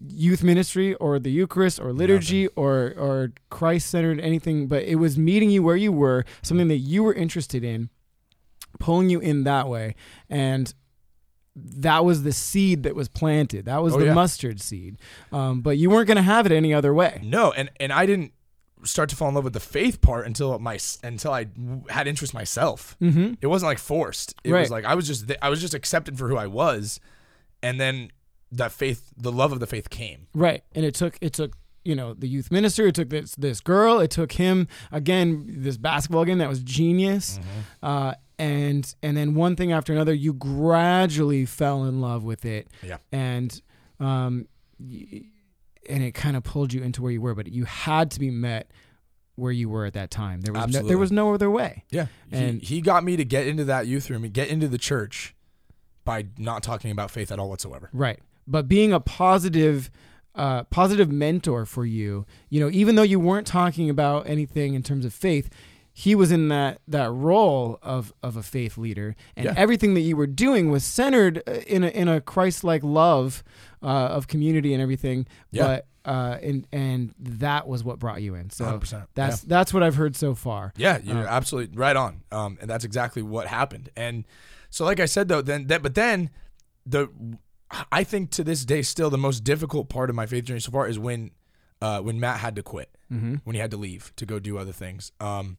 [0.08, 5.16] youth ministry or the eucharist or liturgy or or christ centered anything but it was
[5.18, 7.90] meeting you where you were something that you were interested in
[8.80, 9.94] pulling you in that way
[10.30, 10.74] and
[11.54, 13.66] that was the seed that was planted.
[13.66, 14.14] That was Oh, the yeah.
[14.14, 14.96] mustard seed.
[15.32, 17.20] Um, but you weren't going to have it any other way.
[17.22, 18.32] No, and and I didn't
[18.84, 21.46] start to fall in love with the faith part until my until I
[21.88, 22.96] had interest myself.
[23.00, 23.34] Mm-hmm.
[23.40, 24.34] It wasn't like forced.
[24.44, 24.60] It Right.
[24.60, 27.00] was like I was just I was just accepted for who I was,
[27.62, 28.10] and then
[28.50, 30.26] that faith, the love of the faith came.
[30.34, 30.62] Right.
[30.74, 31.52] And it took it took
[31.84, 32.86] you know the youth minister.
[32.86, 33.98] It took this this girl.
[34.00, 35.44] It took him again.
[35.48, 37.38] This basketball game that was genius.
[37.38, 37.86] Mm-hmm.
[37.86, 42.68] Uh, and and then one thing after another, you gradually fell in love with it.
[42.82, 42.98] Yeah.
[43.12, 43.60] And
[44.00, 44.46] um,
[44.78, 45.22] y-
[45.88, 47.34] and it kind of pulled you into where you were.
[47.34, 48.70] But you had to be met
[49.34, 50.42] where you were at that time.
[50.42, 51.84] There was no, there was no other way.
[51.90, 54.68] Yeah, And- he, he got me to get into that youth room, and get into
[54.68, 55.34] the church,
[56.04, 57.88] by not talking about faith at all whatsoever.
[57.92, 58.18] Right.
[58.46, 59.90] But being a positive
[60.34, 64.82] uh, positive mentor for you, you know, even though you weren't talking about anything in
[64.82, 65.50] terms of faith,
[65.94, 69.54] he was in that that role of of a faith leader, and Yeah.
[69.56, 73.42] everything that you were doing was centered uh, in a in a Christ like love
[73.82, 75.26] uh, of community and everything.
[75.50, 75.62] Yeah.
[75.66, 78.50] But uh, and and that was what brought you in.
[78.50, 80.72] So 100%, that's that's what I've heard so far.
[80.76, 82.22] Yeah, you're Uh, absolutely right on.
[82.32, 83.90] Um, and that's exactly what happened.
[83.96, 84.24] And
[84.70, 86.30] so, like I said, though, then that, but then
[86.86, 87.08] the,
[87.92, 90.72] I think to this day, still the most difficult part of my faith journey so
[90.72, 91.30] far is when,
[91.80, 93.34] uh, when Matt had to quit, Mm-hmm.
[93.44, 95.12] when he had to leave to go do other things.
[95.20, 95.58] Um,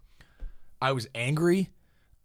[0.83, 1.69] I was angry,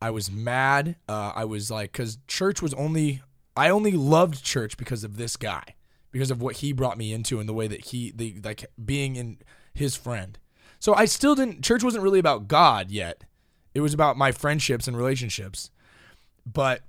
[0.03, 0.97] I was mad.
[1.09, 3.23] Uh, I was like, because church was only,
[3.57, 5.77] I only loved church because of this guy,
[6.11, 9.15] because of what he brought me into and the way that he, the like being
[9.15, 9.39] in
[9.73, 10.41] his friend.
[10.81, 11.63] So I still didn't.
[11.63, 13.23] Church wasn't really about God yet.
[13.75, 15.71] It was about my friendships and relationships.
[16.45, 16.83] But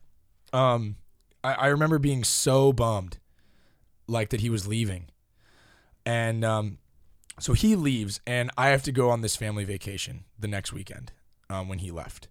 [0.51, 0.95] um,
[1.43, 3.19] I, I remember being so bummed,
[4.07, 5.05] like that he was leaving,
[6.03, 6.79] and um,
[7.39, 11.11] so he leaves, and I have to go on this family vacation the next weekend
[11.49, 12.27] um, when he left.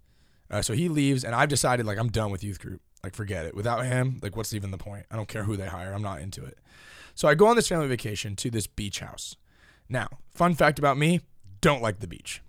[0.51, 2.81] Uh, so he leaves, and I've decided like I'm done with youth group.
[3.05, 3.55] Like forget it.
[3.55, 5.07] Without him, like what's even the point?
[5.11, 5.93] I don't care who they hire.
[5.93, 6.59] I'm not into it.
[7.15, 9.37] So I go on this family vacation to this beach house.
[9.89, 11.21] Now, fun fact about me:
[11.61, 12.43] don't like the beach.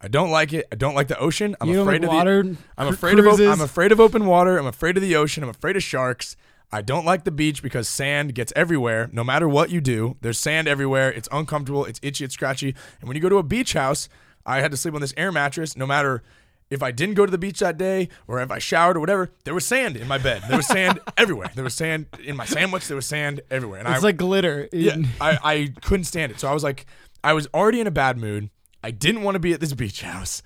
[0.00, 0.66] I don't like it.
[0.70, 1.56] I don't like the ocean.
[1.60, 2.42] I'm you afraid like of water.
[2.42, 2.56] the.
[2.76, 3.24] I'm afraid of.
[3.24, 3.48] cruises?
[3.48, 4.58] I'm afraid of open water.
[4.58, 5.42] I'm afraid of the ocean.
[5.42, 6.36] I'm afraid of sharks.
[6.70, 9.08] I don't like the beach because sand gets everywhere.
[9.12, 11.10] No matter what you do, there's sand everywhere.
[11.10, 11.84] It's uncomfortable.
[11.84, 12.24] It's itchy.
[12.24, 12.74] It's scratchy.
[13.00, 14.08] And when you go to a beach house,
[14.46, 15.76] I had to sleep on this air mattress.
[15.76, 16.22] No matter
[16.70, 19.30] if I didn't go to the beach that day or if I showered or whatever,
[19.44, 20.42] there was sand in my bed.
[20.48, 21.50] There was sand everywhere.
[21.54, 22.86] There was sand in my sandwich.
[22.88, 23.80] There was sand everywhere.
[23.80, 24.68] And It's I, like glitter.
[24.72, 26.40] yeah, I, I couldn't stand it.
[26.40, 26.86] So I was like,
[27.22, 28.50] I was already in a bad mood.
[28.82, 30.42] I didn't want to be at this beach house.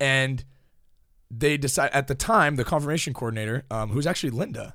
[0.00, 0.44] And
[1.30, 4.74] they decide at the time, the confirmation coordinator, um, who's actually Linda,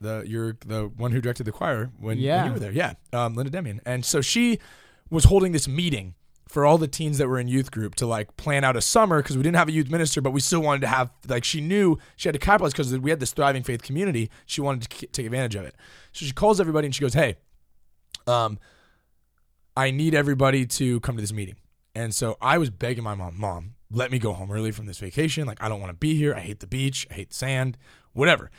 [0.00, 2.72] the you're the one who directed the choir when, when you were there.
[2.72, 2.94] Yeah.
[3.12, 3.80] Um, Linda Demian.
[3.84, 4.58] And so she
[5.10, 6.14] was holding this meeting
[6.48, 9.20] for all the teens that were in youth group to like plan out a summer
[9.20, 11.60] because we didn't have a youth minister, but we still wanted to have like she
[11.60, 14.30] knew she had to capitalize because we had this thriving faith community.
[14.46, 15.74] She wanted to take advantage of it.
[16.12, 17.36] So she calls everybody and she goes, "Hey,
[18.26, 18.58] um,
[19.76, 21.56] I need everybody to come to this meeting."
[21.94, 24.98] And so I was begging my mom, "Mom, let me go home early from this
[24.98, 25.46] vacation.
[25.46, 26.34] Like I don't want to be here.
[26.34, 27.06] I hate the beach.
[27.10, 27.76] I hate the sand.
[28.12, 28.50] Whatever."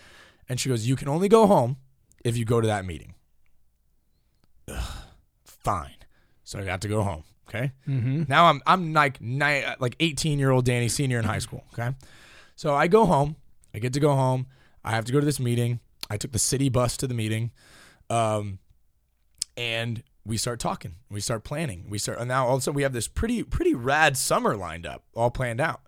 [0.50, 1.78] And she goes, "You can only go home
[2.26, 3.16] if you go to that meeting."
[4.68, 4.84] Ugh,
[5.46, 5.96] fine.
[6.44, 7.24] So I got to go home.
[7.48, 7.72] Okay.
[7.88, 8.28] Mhm.
[8.28, 11.64] Now I'm I'm like like 18 year old Danny, senior in high school.
[11.74, 11.96] Okay.
[12.56, 13.36] So I go home.
[13.74, 14.48] I get to go home.
[14.84, 15.80] I have to go to this meeting.
[16.10, 17.52] I took the city bus to the meeting,
[18.10, 18.60] um,
[19.56, 20.96] and we start talking.
[21.10, 21.86] We start planning.
[21.90, 24.56] We start and now all of a sudden we have this pretty pretty rad summer
[24.56, 25.82] lined up, all planned out.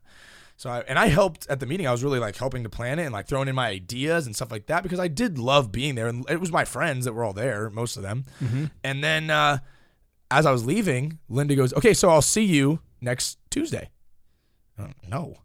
[0.57, 1.87] So I, and I helped at the meeting.
[1.87, 4.35] I was really like helping to plan it and like throwing in my ideas and
[4.35, 7.13] stuff like that because I did love being there and it was my friends that
[7.13, 8.25] were all there, most of them.
[8.83, 9.59] And then uh,
[10.31, 13.89] as I was leaving, Linda goes, "Okay, so I'll see you next Tuesday."
[15.07, 15.35] No,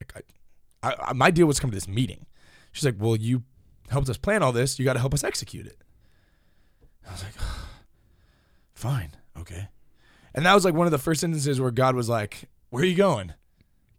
[0.00, 0.24] like
[0.82, 2.26] I, I, I, my deal was to come to this meeting.
[2.72, 3.42] She's like, "Well, you
[3.90, 4.78] helped us plan all this.
[4.78, 5.78] You got to help us execute it."
[7.08, 7.34] I was like,
[8.74, 9.68] "Fine, okay."
[10.34, 12.86] And that was like one of the first instances where God was like, "Where are
[12.86, 13.34] you going?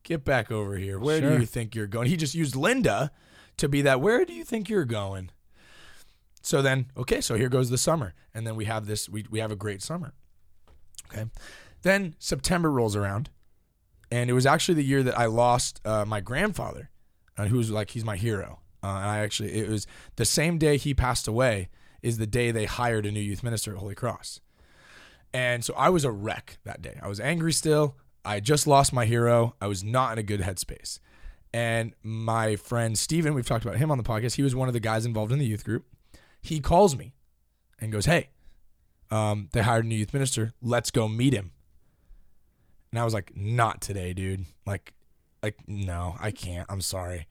[0.03, 0.99] Get back over here.
[0.99, 1.32] Where Sure.
[1.36, 3.12] do you think you're going?" He just used Linda
[3.58, 4.01] to be that.
[4.01, 5.30] Where do you think you're going?
[6.41, 9.10] So then, okay, so here goes the summer, and then we have this.
[9.10, 10.13] We we have a great summer.
[11.12, 11.26] Okay,
[11.82, 13.30] then September rolls around,
[14.12, 16.89] and it was actually the year that I lost uh, my grandfather,
[17.38, 18.60] uh, who's like he's my hero.
[18.84, 21.69] Uh, and I actually it was the same day he passed away
[22.02, 24.39] is the day they hired a new youth minister at Holy Cross,
[25.34, 27.00] and so I was a wreck that day.
[27.02, 27.97] I was angry still.
[28.23, 29.56] I just lost my hero.
[29.62, 31.00] I was not in a good headspace.
[31.54, 34.36] And my friend Steven, we've talked about him on the podcast.
[34.36, 35.86] He was one of the guys involved in the youth group
[36.47, 37.13] he calls me
[37.79, 38.29] and goes, Hey,
[39.10, 40.53] um, they hired a new youth minister.
[40.62, 41.51] Let's go meet him.
[42.91, 44.45] And I was like, Not today, dude.
[44.65, 44.93] Like,
[45.43, 46.65] like, no, I can't.
[46.69, 47.27] I'm sorry.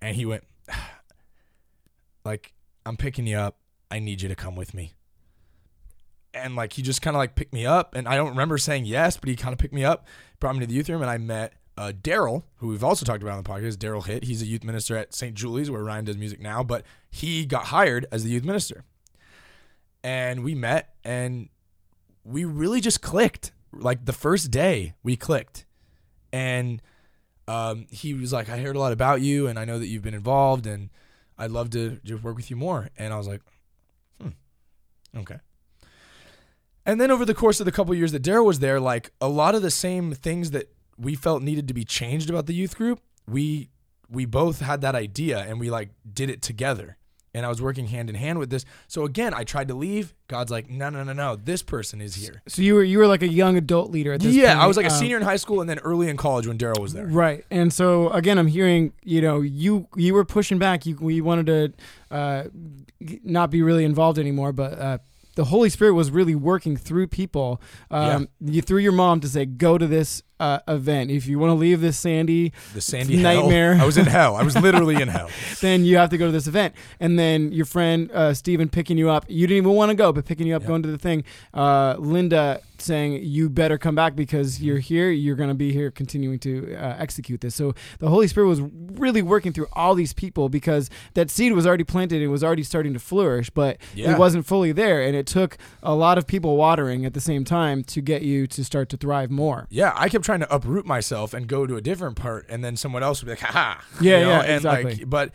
[0.00, 0.44] And he went,
[2.24, 2.52] like,
[2.84, 3.56] I'm picking you up.
[3.90, 4.94] I need you to come with me.
[6.34, 8.84] And like he just kind of like picked me up, and I don't remember saying
[8.84, 10.06] yes, but he kind of picked me up,
[10.38, 13.22] brought me to the youth room, and I met uh, Daryl, who we've also talked
[13.22, 13.76] about on the podcast.
[13.76, 15.34] Daryl Hitt, he's a youth minister at St.
[15.34, 18.82] Julie's, where Ryan does music now, but he got hired as the youth minister.
[20.02, 21.48] And we met, and
[22.24, 23.52] we really just clicked.
[23.72, 25.66] Like the first day, we clicked,
[26.32, 26.82] and
[27.46, 30.02] um, he was like, "I heard a lot about you, and I know that you've
[30.02, 30.88] been involved, and
[31.36, 33.42] I'd love to just work with you more." And I was like,
[34.20, 34.30] "Hmm,
[35.16, 35.36] okay."
[36.86, 39.28] And then over the course of the couple years that Daryl was there, like a
[39.28, 42.76] lot of the same things that we felt needed to be changed about the youth
[42.76, 43.70] group, we
[44.10, 46.96] we both had that idea and we like did it together.
[47.34, 48.64] And I was working hand in hand with this.
[48.88, 50.14] So again, I tried to leave.
[50.28, 51.36] God's like, no, no, no, no.
[51.36, 52.42] This person is here.
[52.48, 54.64] So you were you were like a young adult leader at this Yeah, point.
[54.64, 56.56] I was like a um, senior in high school and then early in college when
[56.56, 57.06] Daryl was there.
[57.06, 57.44] Right.
[57.50, 60.86] And so again, I'm hearing, you know, you you were pushing back.
[60.86, 62.44] You we wanted to uh,
[63.22, 64.98] not be really involved anymore, but uh,
[65.36, 67.60] the Holy Spirit was really working through people,
[67.92, 71.10] um, you, through your mom to say, go to this uh, event.
[71.10, 73.42] If you want to leave this Sandy, The Sandy hell.
[73.42, 73.74] Nightmare.
[73.80, 74.36] I was in hell.
[74.36, 75.28] I was literally in hell.
[75.60, 76.74] then you have to go to this event.
[77.00, 79.24] And then your friend uh, Steven picking you up.
[79.28, 80.68] You didn't even want to go, but picking you up, Yep.
[80.68, 81.24] going to the thing.
[81.54, 84.64] Uh, Linda saying, you better come back because Mm-hmm.
[84.64, 85.10] you're here.
[85.10, 87.54] You're going to be here continuing to uh, execute this.
[87.54, 91.66] So the Holy Spirit was really working through all these people because that seed was
[91.66, 94.12] already planted and was already starting to flourish, but Yeah.
[94.12, 95.02] it wasn't fully there.
[95.02, 98.46] And it took a lot of people watering at the same time to get you
[98.46, 99.66] to start to thrive more.
[99.70, 102.76] Yeah, I kept trying to uproot myself and go to a different part, and then
[102.76, 104.30] someone else would be like, "Ha ha, Yeah, you know?
[104.30, 104.94] yeah, and exactly.
[104.96, 105.32] Like, but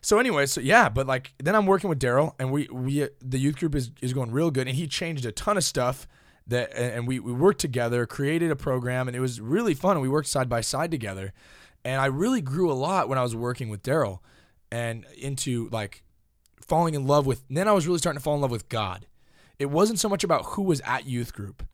[0.00, 3.38] so anyway, so yeah, but like then I'm working with Daryl, and we we the
[3.38, 6.06] youth group is is going real good, and he changed a ton of stuff
[6.46, 10.02] that, and we we worked together, created a program, and it was really fun, and
[10.02, 11.32] we worked side by side together,
[11.84, 14.20] and I really grew a lot when I was working with Daryl,
[14.70, 16.04] and into like
[16.60, 17.42] falling in love with.
[17.50, 19.06] Then I was really starting to fall in love with God.
[19.58, 21.64] It wasn't so much about who was at youth group.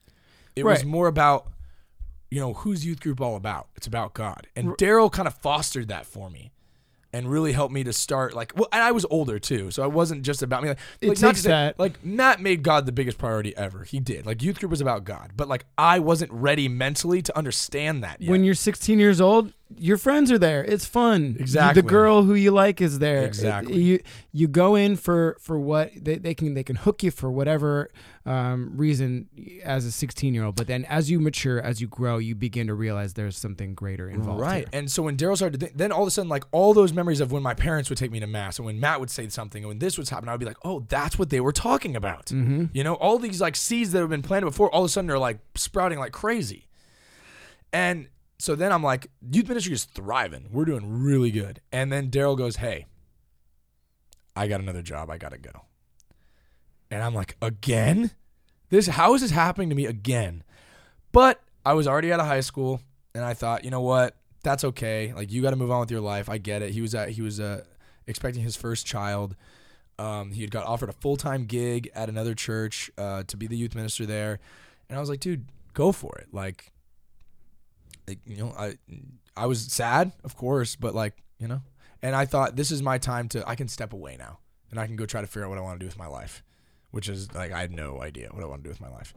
[0.56, 1.52] It was more about
[2.34, 3.68] you know, who's youth group all about?
[3.76, 4.46] It's about God.
[4.56, 6.50] And Daryl kind of fostered that for me.
[7.12, 9.92] And really helped me to start like well, and I was older too, so it
[9.92, 10.70] wasn't just about me.
[10.70, 11.78] Like, It like, not takes say- that.
[11.78, 13.84] like Matt made God the biggest priority ever.
[13.84, 14.26] He did.
[14.26, 18.20] Like youth group was about God, but like I wasn't ready mentally to understand that
[18.20, 18.28] yet.
[18.32, 20.62] When you're 16 years old, your friends are there.
[20.62, 21.36] It's fun.
[21.40, 21.82] Exactly.
[21.82, 23.24] The girl who you like is there.
[23.24, 23.74] Exactly.
[23.74, 24.00] It- you
[24.32, 27.90] you go in for for what they, they can they can hook you for whatever
[28.26, 29.28] um, reason
[29.64, 30.54] as a 16 year old.
[30.56, 34.08] But then as you mature, as you grow, you begin to realize there's something greater
[34.08, 34.40] involved.
[34.40, 34.58] Right.
[34.58, 34.66] here.
[34.72, 36.92] And so when Daryl started to think, then all of a sudden, like all those
[36.92, 39.28] memories of when my parents would take me to mass and when Matt would say
[39.28, 41.52] something and when this was happening, I would be like, oh, that's what they were
[41.52, 42.26] talking about.
[42.26, 42.70] Mhm.
[42.72, 45.10] You know, all these like seeds that have been planted before, all of a sudden
[45.10, 46.66] are like sprouting like crazy.
[47.72, 48.06] And
[48.38, 50.48] so then I'm like, youth ministry is thriving.
[50.52, 51.60] We're doing really good.
[51.72, 52.86] And then Daryl goes, hey,
[54.36, 55.10] I got another job.
[55.10, 55.66] I got to go.
[56.90, 58.10] And I'm like, again?
[58.70, 60.42] This how is this happening to me again?
[61.12, 62.80] But I was already out of high school
[63.14, 64.16] and I thought, you know what?
[64.42, 65.12] That's okay.
[65.14, 66.28] Like you got to move on with your life.
[66.28, 66.72] I get it.
[66.72, 67.62] He was at he was uh
[68.06, 69.36] expecting his first child.
[69.98, 73.46] Um, he had got offered a full time gig at another church uh, to be
[73.46, 74.40] the youth minister there,
[74.88, 76.28] and I was like, dude, go for it.
[76.32, 76.72] Like,
[78.24, 78.76] you know, I
[79.36, 81.62] I was sad, of course, but like, you know,
[82.02, 84.38] and I thought this is my time to I can step away now
[84.70, 86.06] and I can go try to figure out what I want to do with my
[86.06, 86.42] life,
[86.90, 89.14] which is like I had no idea what I want to do with my life,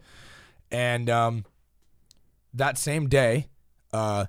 [0.72, 1.46] and um,
[2.54, 3.48] that same day,
[3.92, 4.26] uh,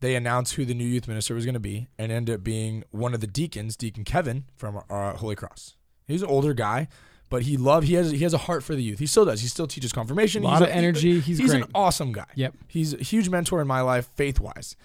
[0.00, 2.84] they announced who the new youth minister was going to be, and ended up being
[2.90, 5.76] one of the deacons, Deacon Kevin from uh, Holy Cross.
[6.06, 6.88] He's an older guy,
[7.28, 8.98] but he loved he has he has a heart for the youth.
[8.98, 9.40] He still does.
[9.40, 10.42] He still teaches confirmation.
[10.42, 11.20] A Lot He's of a- energy.
[11.20, 11.62] He's he's great.
[11.62, 12.26] an awesome guy.
[12.34, 12.54] Yep.
[12.68, 14.76] He's a huge mentor in my life, faith wise,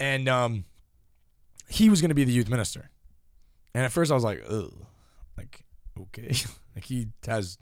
[0.00, 0.64] and um,
[1.68, 2.90] he was going to be the youth minister.
[3.74, 4.72] And at first, I was like, ugh,
[5.36, 5.64] like
[6.00, 6.34] okay,
[6.74, 7.58] like he has.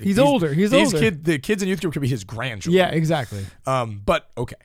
[0.00, 0.54] He's older.
[0.54, 0.98] He's older.
[0.98, 2.78] kid, the kids in youth group could be his grandchildren.
[2.78, 3.44] Yeah, exactly.
[3.66, 4.56] Um, but okay.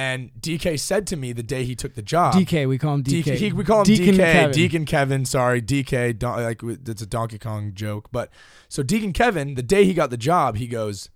[0.00, 2.32] And DK said to me the day he took the job.
[2.32, 3.22] DK, we call him DK.
[3.22, 3.34] DK.
[3.34, 4.16] He, we call him Deacon DK.
[4.16, 4.50] Kevin.
[4.52, 5.24] Deacon Kevin.
[5.26, 6.18] Sorry, DK.
[6.18, 8.30] Don, like it's a Donkey Kong joke, but
[8.70, 11.10] so Deacon Kevin, the day he got the job, he goes,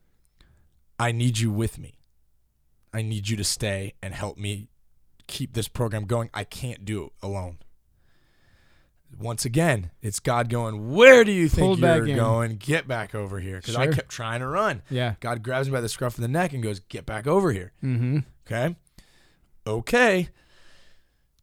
[0.99, 1.95] "I need you with me.
[2.93, 4.69] I need you to stay and help me
[5.29, 6.29] keep this program going.
[6.35, 7.61] I can't do it alone."
[9.19, 12.57] Once again, it's God going, "Where do you think Pulled you're going?
[12.57, 14.83] Get back over here!" Because I kept trying to run.
[14.91, 15.15] Yeah.
[15.21, 17.73] God grabs me by the scruff of the neck and goes, "Get back over here."
[17.83, 18.19] Mm-hmm.
[18.47, 18.77] Okay.
[19.67, 20.29] Okay.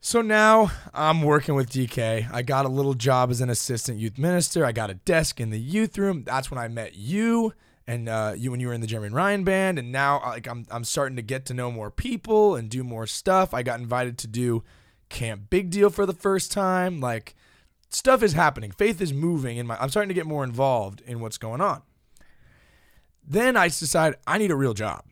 [0.04, 2.28] So now I'm working with DK.
[2.32, 4.66] I got a little job as an assistant youth minister.
[4.66, 6.24] I got a desk in the youth room.
[6.24, 7.54] That's when I met you
[7.88, 9.78] and uh, you when you were in the Jeremy and Ryan band.
[9.78, 13.06] And now like I'm I'm starting to get to know more people and do more
[13.06, 13.54] stuff.
[13.54, 14.64] I got invited to do
[15.10, 17.00] Camp Big Deal for the first time.
[17.00, 17.36] Like
[17.90, 18.72] stuff is happening.
[18.72, 21.84] Faith is moving in my I'm starting to get more involved in what's going on.
[23.28, 25.04] Then I decide I need a real job.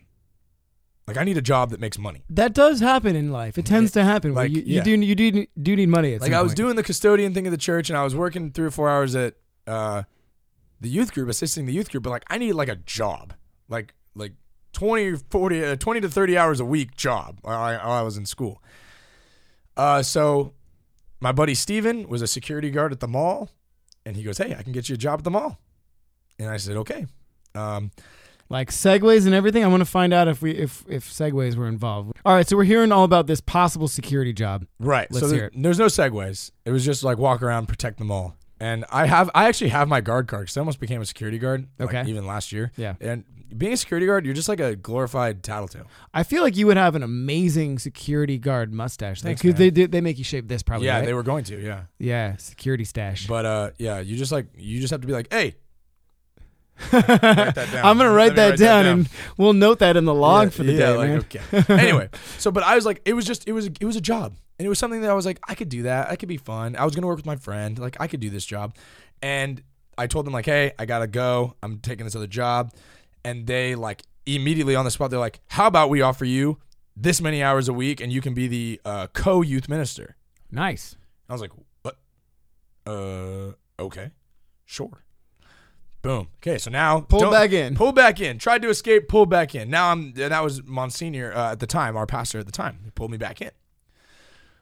[1.10, 2.24] Like I need a job that makes money.
[2.30, 3.58] That does happen in life.
[3.58, 4.36] It tends to happen.
[4.36, 4.84] Like, you, you yeah.
[4.84, 6.13] do you do do need money.
[6.13, 6.58] At like I was point.
[6.58, 9.15] doing the custodian thing at the church and I was working three or four hours
[9.15, 9.34] at
[9.65, 10.04] uh,
[10.80, 13.34] the youth group, assisting the youth group, but like I needed like a job,
[13.67, 14.34] like like
[14.74, 18.15] 20 40, uh, 20 to 30 hours a week job while I, while I was
[18.15, 18.62] in school.
[19.76, 20.54] Uh, so
[21.19, 23.50] my buddy Steven was a security guard at the mall
[24.06, 25.60] and he goes, Hey, I can get you a job at the mall.
[26.38, 27.06] And I said, okay.
[27.56, 27.91] Um,
[28.49, 29.63] like segways and everything.
[29.63, 32.13] I want to find out if we if if segways were involved.
[32.25, 34.65] All right, so we're hearing all about this possible security job.
[34.79, 35.07] Right.
[35.12, 36.51] Let's so hear there- there's no Segways.
[36.65, 38.35] It was just like walk around, protect them all.
[38.62, 41.38] And I have, I actually have my guard card because I almost became a security
[41.39, 41.67] guard.
[41.79, 42.09] like, Okay.
[42.09, 42.73] even last year.
[42.75, 42.95] Yeah.
[42.99, 43.23] And
[43.57, 45.85] being a security guard, you're just like a glorified tattletale.
[46.13, 49.21] I feel like you would have an amazing security guard mustache.
[49.21, 49.59] Thanks, Because man.
[49.59, 50.88] they did they make you shave this probably.
[50.88, 51.05] yeah, right?
[51.05, 51.57] they were going to.
[51.63, 51.83] Yeah.
[51.99, 53.27] yeah, security stash.
[53.27, 55.55] But uh, yeah, you just like you just have to be like, hey.
[56.91, 58.99] I'm gonna write that write that down, down.
[58.99, 61.17] and we'll note that in the log Yeah, for the yeah, day, like, man.
[61.19, 61.73] Okay.
[61.81, 64.35] anyway, so but I was like, it was just it was it was a job,
[64.57, 66.09] and it was something that I was like, I could do that.
[66.09, 66.75] I could be fun.
[66.75, 67.77] I was gonna work with my friend.
[67.77, 68.75] Like I could do this job,
[69.21, 69.61] and
[69.97, 71.55] I told them like, hey, I gotta go.
[71.61, 72.73] I'm taking this other job,
[73.25, 76.59] and they like immediately on the spot, they're like, how about we offer you
[76.95, 80.15] this many hours a week, and you can be the uh, co youth minister.
[80.51, 80.95] Nice.
[81.27, 81.97] I was like, what?
[82.85, 84.11] Uh, okay,
[84.65, 85.03] sure.
[86.01, 86.29] Boom.
[86.38, 87.75] Okay, so now Pull back in.
[87.75, 88.38] Pull back in.
[88.38, 89.09] Tried to escape.
[89.09, 89.69] Pull back in.
[89.69, 90.13] Now I'm.
[90.13, 92.79] That was Monsignor uh, at the time, our pastor at the time.
[92.85, 93.51] He pulled me back in.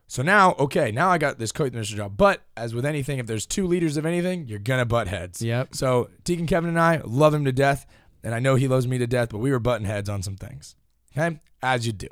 [0.08, 2.18] So now, okay, now I got this co minister job.
[2.18, 5.42] But as with anything, if there's two leaders of anything, you're gonna butt heads.
[5.42, 5.76] Yep.
[5.76, 7.86] So Deacon Kevin and I love him to death,
[8.24, 9.30] and I know he loves me to death.
[9.30, 10.76] But we were butting heads on some things.
[11.16, 12.08] Okay, as you do.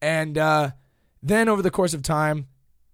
[0.00, 0.70] And uh,
[1.22, 2.46] then over the course of time,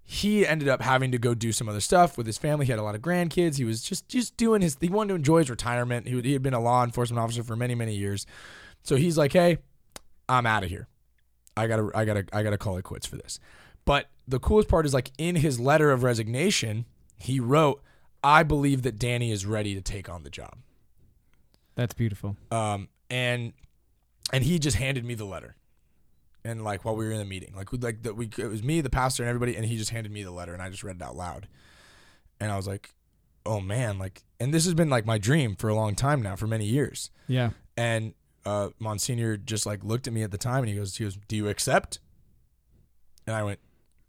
[0.08, 2.64] he ended up having to go do some other stuff with his family.
[2.64, 3.56] He had a lot of grandkids.
[3.56, 4.76] He was just just doing his.
[4.80, 6.06] He wanted to enjoy his retirement.
[6.06, 8.24] He, he had been a law enforcement officer for many many years,
[8.84, 9.58] so he's like, "Hey,
[10.28, 10.86] I'm out of here.
[11.56, 13.40] I gotta I gotta I gotta call it quits for this.
[13.84, 17.82] But the coolest part is like in his letter of resignation, he wrote,
[18.22, 20.54] "I believe that Danny is ready to take on the job."
[21.74, 22.36] That's beautiful.
[22.52, 23.54] Um, and
[24.32, 25.56] and he just handed me the letter,
[26.46, 28.62] and like while we were in the meeting, like we like that we it was
[28.62, 30.82] me, the pastor, and everybody, and he just handed me the letter, and I just
[30.84, 31.48] read it out loud,
[32.40, 32.94] and I was like,
[33.44, 36.36] oh man, like, and this has been like my dream for a long time now,
[36.36, 37.50] for many years, Yeah.
[37.76, 41.04] and uh, Monsignor just like looked at me at the time, and he goes, he
[41.04, 41.98] goes, do you accept?
[43.26, 43.58] And I went,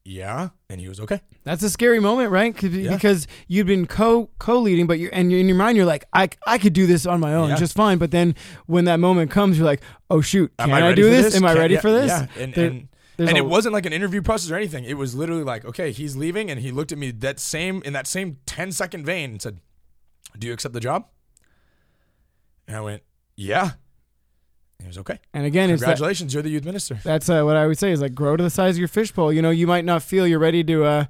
[0.10, 1.20] yeah, and he was okay.
[1.44, 2.56] That's a scary moment, right?
[2.64, 2.94] Yeah.
[2.94, 6.06] Because you've been co co leading, but you're and you're, in your mind you're like,
[6.14, 7.56] I, I could do this on my own Yeah.
[7.58, 7.98] just fine.
[7.98, 8.34] But then
[8.68, 11.36] when that moment comes, you're like, oh shoot, can I, ready do for this?
[11.36, 12.08] Am I Can- ready yeah, for this?
[12.08, 12.88] Yeah, and, There- and
[13.20, 14.84] and it wasn't like an interview process or anything.
[14.86, 17.92] It was literally like, okay, he's leaving, and he looked at me that same in
[17.94, 19.60] that same 10 second vein and said,
[20.38, 21.08] "Do you accept the job?"
[22.68, 23.04] And I went,
[23.36, 23.72] "Yeah."
[24.80, 25.20] He was okay.
[25.34, 27.00] And again, it's that, Congratulations, you're the youth minister.
[27.04, 29.34] that's uh, what I would say is like grow to the size of your fishbowl.
[29.34, 31.06] You know, you might not feel you're ready to uh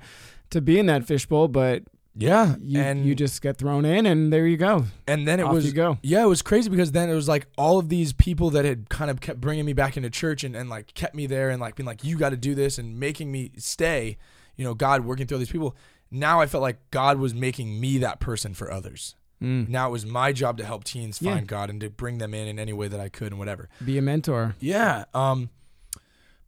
[0.52, 1.84] to be in that fishbowl, but
[2.16, 4.86] Yeah, you and you just get thrown in, and there you go.
[5.08, 5.98] and then it Off was go.
[6.02, 8.90] yeah, it was crazy because then it was like all of these people that had
[8.90, 11.60] kind of kept bringing me back into church and, and like kept me there and
[11.62, 14.18] like being like, you got to do this and making me stay.
[14.56, 15.76] You know, God working through all these people.
[16.10, 19.16] Now I felt like God was making me that person for others.
[19.42, 19.70] Mm.
[19.70, 21.34] Now it was my job to help teens Yeah.
[21.36, 23.70] find God and to bring them in in any way that I could and whatever.
[23.86, 24.56] Be a mentor.
[24.60, 25.06] Yeah.
[25.14, 25.50] Um,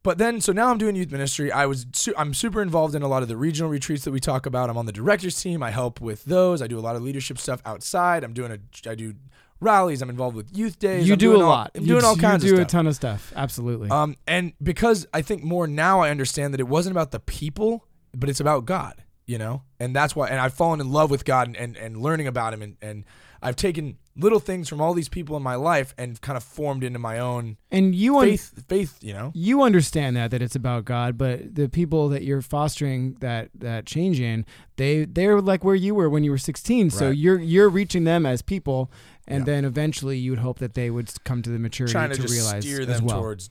[0.02, 1.52] but then, so now I'm doing youth ministry.
[1.52, 4.18] I was su- I'm super involved in a lot of the regional retreats that we
[4.20, 4.70] talk about.
[4.70, 5.62] I'm on the directors team.
[5.62, 6.62] I help with those.
[6.62, 8.24] I do a lot of leadership stuff outside.
[8.24, 9.14] I'm doing a I do
[9.60, 10.00] rallies.
[10.00, 11.06] I'm involved with youth days.
[11.06, 11.70] You I'm do a all- lot.
[11.74, 13.30] I'm You doing all d- kinds You do of a ton of stuff.
[13.36, 13.90] Absolutely.
[13.90, 17.86] Um, and because I think more now, I understand that it wasn't about the people,
[18.16, 19.04] but it's about God.
[19.30, 20.26] You know, and that's why.
[20.28, 23.04] And I've fallen in love with God and and, and learning about Him, and and
[23.40, 26.82] I've taken little things from all these people in my life and kind of formed
[26.82, 28.64] into my own and you un- faith.
[28.68, 29.30] Faith, you know.
[29.34, 33.86] you understand that that it's about God, but the people that you're fostering that that
[33.86, 34.44] change in,
[34.76, 36.90] they they're like where you were when you were 16.
[36.90, 38.90] So you're you're reaching them as people,
[39.28, 39.54] and Yeah.
[39.54, 42.26] then eventually you would hope that they would come to the maturity trying to, to
[42.28, 43.20] realize steer as them well.
[43.20, 43.48] towards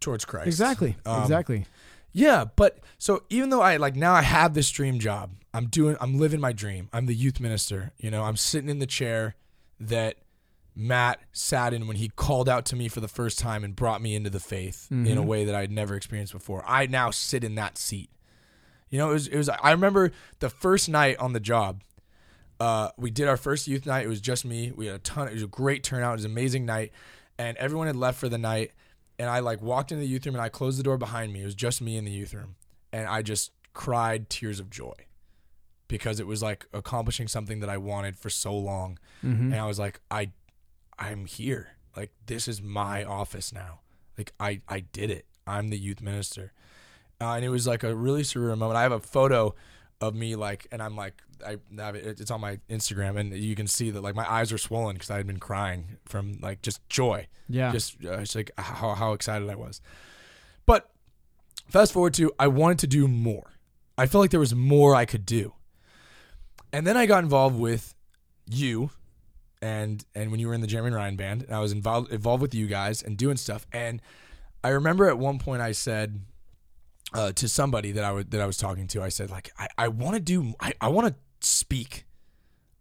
[0.00, 0.48] towards Christ.
[0.48, 1.64] exactly, Um, exactly.
[2.12, 5.96] Yeah, but so even though I like now I have this dream job, I'm doing
[6.00, 6.88] I'm living my dream.
[6.92, 7.92] I'm the youth minister.
[7.98, 9.34] You know, I'm sitting in the chair
[9.80, 10.16] that
[10.74, 14.00] Matt sat in when he called out to me for the first time and brought
[14.00, 15.26] me into the faith in a Mhm.
[15.26, 16.64] way that I'd never experienced before.
[16.66, 18.08] I now sit in that seat.
[18.88, 21.82] You know, it was it was I remember the first night on the job.
[22.60, 24.04] Uh, we did our first youth night.
[24.04, 24.70] It was just me.
[24.70, 25.28] We had a ton.
[25.28, 26.10] It was a great turnout.
[26.12, 26.92] It was an amazing night,
[27.38, 28.70] and everyone had left for the night.
[29.22, 31.42] And I like walked into the youth room and I closed the door behind me.
[31.42, 32.56] It was just me in the youth room,
[32.92, 34.94] and I just cried tears of joy
[35.86, 38.98] because it was like accomplishing something that I wanted for so long.
[39.20, 40.32] hmm And I was like, I,
[40.98, 41.76] I'm here.
[41.96, 43.80] Like this is my office now.
[44.18, 45.26] Like I, I did it.
[45.46, 46.52] I'm the youth minister,
[47.20, 48.76] uh, and it was like a really surreal moment.
[48.76, 49.54] I have a photo
[50.02, 52.20] of me like, and I'm like, I have it.
[52.20, 55.10] It's on my Instagram, and you can see that like my eyes are swollen because
[55.10, 59.12] I had been crying from like just joy Yeah, just uh, it's like how how
[59.12, 59.80] excited I was.
[60.66, 60.90] But
[61.68, 63.52] fast forward to I wanted to do more.
[63.96, 65.54] I felt like there was more I could do.
[66.72, 67.94] And then I got involved with
[68.46, 68.90] you
[69.60, 72.42] and and when you were in the Jeremy Ryan band, and I was involved involved
[72.42, 73.66] with you guys and doing stuff.
[73.72, 74.02] And
[74.64, 76.20] I remember at one point I said
[77.14, 79.68] uh, to somebody that I would that I was talking to, I said like I,
[79.78, 82.06] I want to do I, I want to speak.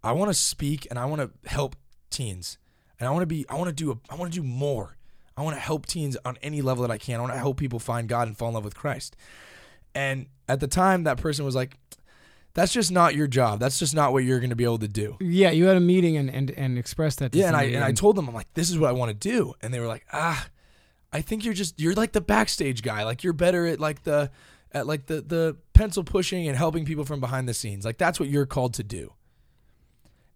[0.04, 1.76] I want to speak and I want to help
[2.10, 2.58] teens.
[3.00, 4.98] And I want to be I want to do a, I want to do more.
[5.36, 7.20] I want to help teens on any level that I can.
[7.20, 9.16] I want to help people find God and fall in love with Christ.
[9.96, 11.78] And at the time that person was like
[12.54, 13.60] that's just not your job.
[13.60, 15.18] That's just not what you're going to be able to do.
[15.22, 15.52] yeah.
[15.52, 17.32] You had a meeting and and, and expressed that.
[17.32, 18.94] To Yeah, and I somebody and I told them I'm like, this is what I
[18.94, 20.48] want to do, and they were like, ah,
[21.14, 23.04] I think you're just you're like the backstage guy.
[23.04, 24.32] Like you're better at like the
[24.72, 27.84] at like the the pencil pushing and helping people from behind the scenes.
[27.86, 29.14] Like that's what you're called to do.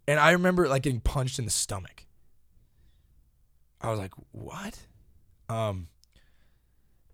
[0.08, 2.06] And I remember like getting punched in the stomach.
[3.82, 4.78] I was like, what?
[5.50, 5.88] Um.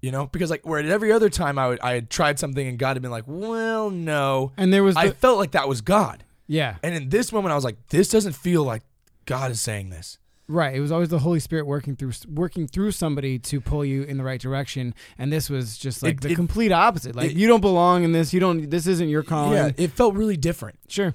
[0.01, 2.67] You know, because like where at every other time I would I had tried something
[2.67, 4.51] and God had been like, well, no.
[4.57, 6.23] and there was the, I felt like that was God.
[6.47, 8.81] yeah And in this moment, I was like, this doesn't feel like
[9.27, 10.17] God is saying this.
[10.51, 10.75] Right.
[10.75, 14.17] It was always the Holy Spirit working through working through somebody to pull you in
[14.17, 17.15] the right direction, and this was just like It- the it- complete opposite.
[17.15, 18.33] Like it- you don't belong in this.
[18.33, 18.69] You don't.
[18.69, 19.53] This isn't your calling.
[19.53, 20.79] Yeah, it felt really different.
[20.87, 21.13] Sure.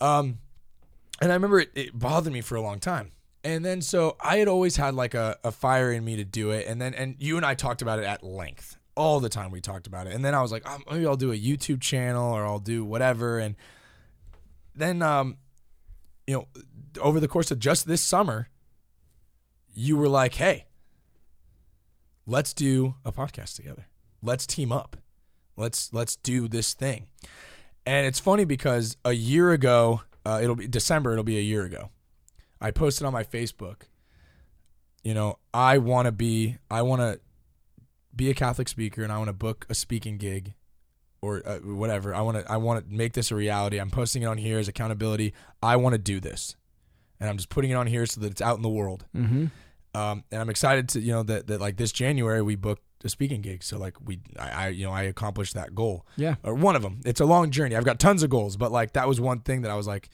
[0.00, 0.38] Um,
[1.20, 3.12] and I remember it, bothered me for a long time.
[3.44, 6.50] And then so I had always had like a, a fire in me to do
[6.50, 6.66] it.
[6.66, 9.50] And then and you and I talked about it at length all the time.
[9.50, 10.14] We talked about it.
[10.14, 12.84] And then I was like, oh, maybe I'll do a YouTube channel or I'll do
[12.84, 13.38] whatever.
[13.38, 13.54] And
[14.74, 15.36] then um,
[16.26, 16.48] you know,
[16.98, 18.48] over the course of just this summer,
[19.74, 20.66] you were like, hey,
[22.26, 23.86] let's do a podcast together.
[24.22, 24.96] Let's team up.
[25.56, 27.06] Let's let's do this thing.
[27.86, 31.12] And it's funny because a year ago, uh, it'll be December.
[31.12, 31.90] It'll be a year ago.
[32.60, 33.82] I posted on my Facebook.
[35.02, 36.56] You know, I want to be.
[36.70, 37.20] I want to
[38.16, 40.54] be a Catholic speaker, and I want to book a speaking gig,
[41.20, 42.14] or uh, whatever.
[42.14, 42.50] I want to.
[42.50, 43.78] I want to make this a reality.
[43.78, 45.34] I'm posting it on here as accountability.
[45.62, 46.56] I want to do this,
[47.20, 49.04] and I'm just putting it on here so that it's out in the world.
[49.16, 49.46] Mm-hmm.
[49.98, 53.08] Um, and I'm excited to you know that that like this January we booked a
[53.08, 53.62] speaking gig.
[53.62, 56.06] So like we, I, I you know I accomplished that goal.
[56.16, 56.34] Yeah.
[56.42, 57.00] Or one of them.
[57.04, 57.76] It's a long journey.
[57.76, 60.08] I've got tons of goals, but like that was one thing that I was like,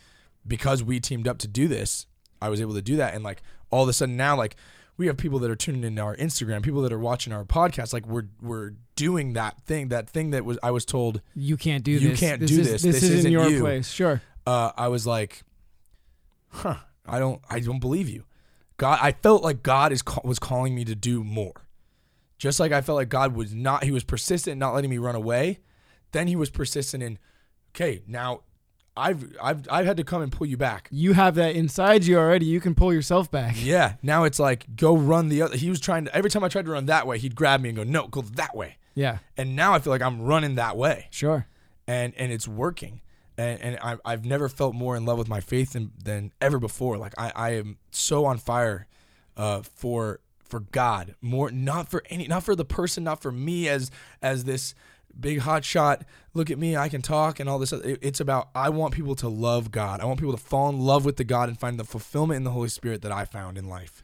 [0.47, 2.07] because we teamed up to do this,
[2.43, 3.15] I was able to do that.
[3.15, 4.57] And like all of a sudden now, like
[4.97, 7.95] we have people that are tuning into our Instagram, people that are watching our podcast.
[7.95, 11.83] Like we're we're doing that thing, that thing that was I was told You can't
[11.85, 12.03] do this.
[12.03, 12.21] You this.
[12.21, 12.83] can't this do is, this.
[12.83, 13.61] This, This isn't, isn't your you.
[13.61, 13.89] place.
[13.89, 14.21] Sure.
[14.47, 15.43] uh, I was like,
[16.49, 16.77] huh,
[17.11, 18.25] I don't, I don't believe you.
[18.77, 21.67] God, I felt like God is was calling me to do more.
[22.39, 24.97] Just like I felt like God was not, he was persistent in not letting me
[24.97, 25.59] run away.
[26.13, 27.19] Then he was persistent in,
[27.75, 28.41] okay, now
[28.97, 30.89] I've, I've, I've had to come and pull you back.
[30.91, 32.47] You have that inside you already.
[32.47, 33.57] You can pull yourself back.
[33.63, 33.95] Yeah.
[34.03, 35.57] Now it's like, go run the other.
[35.59, 37.69] He was trying to, every time I tried to run that way, he'd grab me
[37.69, 38.79] and go, no, go that way.
[38.95, 39.19] Yeah.
[39.37, 41.09] And now I feel like I'm running that way.
[41.11, 41.47] Sure.
[41.87, 43.03] and and it's working
[43.41, 46.59] and and I, I've never felt more in love with my faith than, than ever
[46.59, 46.97] before.
[46.99, 48.87] Like I, I am so on fire
[49.37, 51.15] uh, for for God.
[51.21, 54.75] More not for any not for the person not for me as as this
[55.19, 58.49] big hot shot look at me I can talk and all this it- it's about
[58.55, 60.01] I want people to love God.
[60.01, 62.45] I want people to fall in love with the God and find the fulfillment in
[62.45, 64.03] the Holy Spirit that I found in life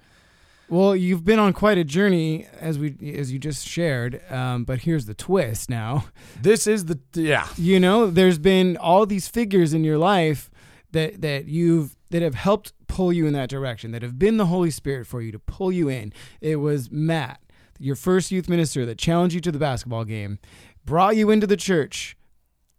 [0.69, 4.21] Well, you've been on quite a journey, as we as you just shared.
[4.31, 5.71] Um, but here's the twist.
[5.71, 6.07] Now,
[6.41, 10.51] this is the yeah you know, there's been all these figures in your life
[10.93, 13.93] that that you've that have helped pull you in that direction.
[13.93, 16.13] That have been the Holy Spirit for you to pull you in.
[16.41, 17.41] It was Matt,
[17.79, 20.39] your first youth minister, that challenged you to the basketball game,
[20.85, 22.17] brought you into the church,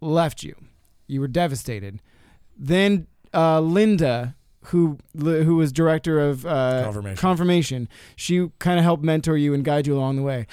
[0.02, 0.56] left you.
[1.08, 2.02] You were devastated.
[2.58, 4.36] Then uh, Linda,
[4.68, 7.18] who who was director of uh, Confirmation.
[7.18, 10.48] confirmation, she kind of helped mentor you and guide you along the way.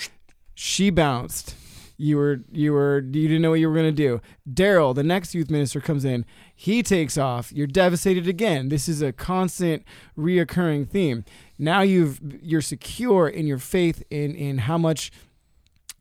[0.55, 1.57] She bounced.
[1.97, 4.21] You were you were you didn't know what you were gonna do.
[4.53, 6.25] Daryl, the next youth minister, comes in.
[6.55, 7.53] He takes off.
[7.53, 8.69] You're devastated again.
[8.69, 9.85] This is a constant,
[10.19, 11.25] reoccurring theme.
[11.59, 15.13] Now you've you're secure in your faith in in how much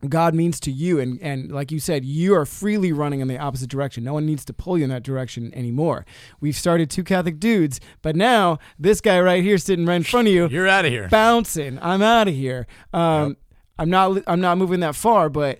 [0.09, 0.99] God means to you.
[0.99, 4.03] And, and like you said, you are freely running in the opposite direction.
[4.03, 6.05] No one needs to pull you in that direction anymore.
[6.41, 10.27] We've started two Catholic dudes, but now this guy right here sitting right in front
[10.27, 11.79] of you, you're out of here bouncing.
[11.81, 12.67] I'm out of here.
[12.93, 13.37] Um,
[13.79, 14.21] I'm not.
[14.27, 15.29] I'm not moving that far.
[15.29, 15.59] But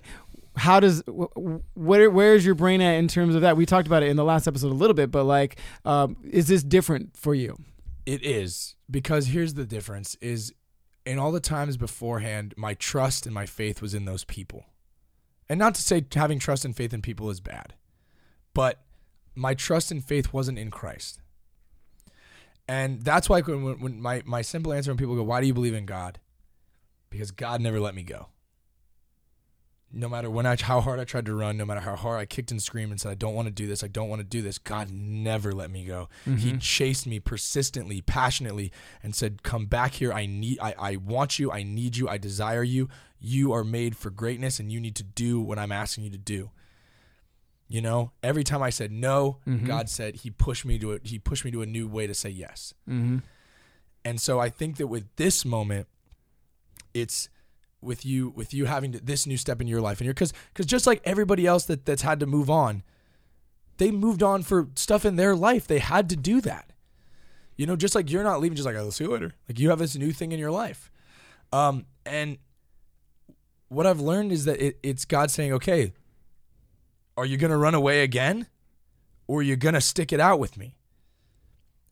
[0.56, 3.56] how does wh- wh- where where's your brain at in terms of that?
[3.56, 6.46] We talked about it in the last episode a little bit, but like, um, is
[6.48, 7.56] this different for you?
[8.06, 10.52] It is because here's the difference: is
[11.06, 14.66] in all the times beforehand, my trust and my faith was in those people,
[15.48, 17.74] and not to say having trust and faith in people is bad,
[18.54, 18.80] but
[19.34, 21.20] my trust and faith wasn't in Christ,
[22.66, 25.54] and that's why when, when- my my simple answer when people go, "Why do you
[25.54, 26.20] believe in God?"
[27.10, 28.28] Because God never let me go.
[29.92, 32.26] No matter when I how hard I tried to run, no matter how hard I
[32.26, 34.24] kicked and screamed and said, "I don't want to do this, I don't want to
[34.24, 36.08] do this," God never let me go.
[36.24, 38.72] He chased me persistently, passionately,
[39.02, 40.12] and said, "Come back here.
[40.12, 40.58] I need.
[40.60, 41.52] I, I want you.
[41.52, 42.08] I need you.
[42.08, 42.88] I desire you.
[43.20, 46.18] You are made for greatness, and you need to do what I'm asking you to
[46.18, 46.50] do."
[47.68, 51.18] You know, every time I said no, God said He pushed me to a, He
[51.18, 52.74] pushed me to a new way to say yes.
[52.88, 53.18] Mm-hmm.
[54.04, 55.86] And so I think that with this moment,
[56.92, 57.28] it's
[57.84, 60.00] with you with you having to, this new step in your life.
[60.00, 62.82] And you're because because just like everybody else that that's had to move on
[63.78, 65.66] they moved on for stuff in their life.
[65.66, 66.70] They had to do that.
[67.56, 69.34] You know just like you're not leaving just like i'll see you later.
[69.48, 70.90] Like you have this new thing in your life.
[71.52, 72.38] Um and
[73.68, 75.92] what i've learned is that it, it's god saying okay
[77.16, 78.46] are you gonna run away again
[79.26, 80.76] or are you gonna stick it out with me?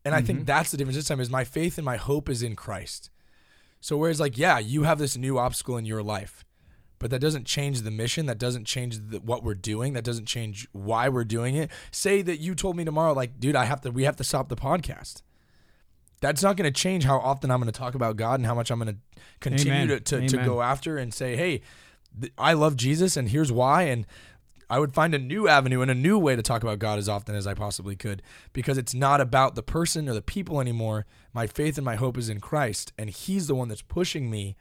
[0.04, 2.42] And i think that's the difference this time is my faith and my hope is
[2.42, 3.10] in christ
[3.82, 6.44] so whereas like yeah, you have this new obstacle in your life,
[7.00, 8.26] but that doesn't change the mission.
[8.26, 9.92] That doesn't change the, what we're doing.
[9.94, 11.68] That doesn't change why we're doing it.
[11.90, 13.90] Say that you told me tomorrow, like, dude, I have to.
[13.90, 15.22] We have to stop the podcast.
[16.20, 18.54] That's not going to change how often I'm going to talk about God and how
[18.54, 19.88] much I'm going to continue Amen.
[19.88, 21.62] to to, to go after and say, hey,
[22.20, 23.82] th- I love Jesus and here's why.
[23.82, 24.06] And
[24.72, 27.06] I would find a new avenue and a new way to talk about God as
[27.06, 28.22] often as I possibly could
[28.54, 31.04] because it's not about the person or the people anymore.
[31.34, 34.56] My faith and my hope is in Christ, and He's the one that's pushing me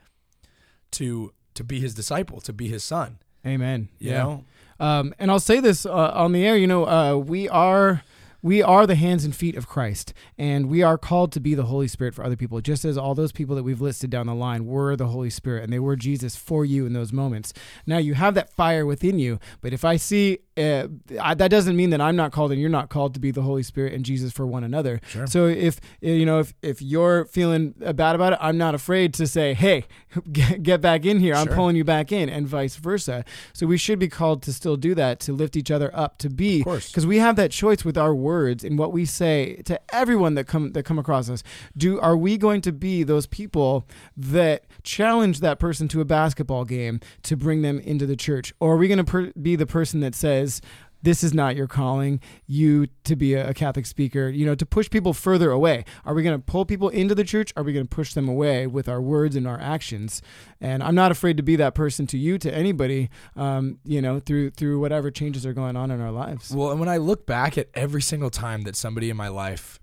[0.90, 3.20] to to be His disciple, to be His son.
[3.46, 3.88] Amen.
[3.98, 4.22] You yeah.
[4.22, 4.44] know,
[4.78, 6.58] Um, and I'll say this uh, on the air.
[6.58, 8.02] You know, uh, we are
[8.42, 11.64] we are the hands and feet of Christ, and we are called to be the
[11.64, 14.34] Holy Spirit for other people, just as all those people that we've listed down the
[14.34, 17.52] line were the Holy Spirit, and they were Jesus for you in those moments.
[17.86, 20.86] Now you have that fire within you, but if I see uh,
[21.20, 23.40] I, that doesn't mean that I'm not called and you're not called to be the
[23.42, 25.00] Holy Spirit and Jesus for one another.
[25.08, 25.26] Sure.
[25.26, 29.26] So if you know if if you're feeling bad about it, I'm not afraid to
[29.26, 29.84] say, "Hey,
[30.32, 31.34] get, get back in here.
[31.34, 31.54] I'm Sure.
[31.56, 33.24] pulling you back in," and vice versa.
[33.54, 36.28] So we should be called to still do that to lift each other up to
[36.28, 40.34] be because we have that choice with our words and what we say to everyone
[40.34, 41.42] that come that come across us.
[41.76, 46.64] Do are we going to be those people that challenge that person to a basketball
[46.64, 49.66] game to bring them into the church, or are we going to per- be the
[49.66, 50.62] person that says?
[51.02, 54.88] This is not your calling, you to be a, Catholic speaker, you know, to push
[54.88, 55.84] people further away.
[56.04, 57.52] Are we going to pull people into the church?
[57.56, 60.22] Are we going to push them away with our words and our actions?
[60.60, 64.20] And I'm not afraid to be that person to you, to anybody, um, you know,
[64.20, 66.54] through through whatever changes are going on in our lives.
[66.54, 69.80] Well, and when I look back at every single time that somebody in my life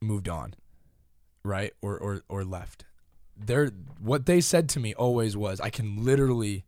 [0.00, 0.54] moved on,
[1.44, 2.84] right, or or or left,
[3.36, 3.70] their
[4.00, 6.64] what they said to me always was, I can literally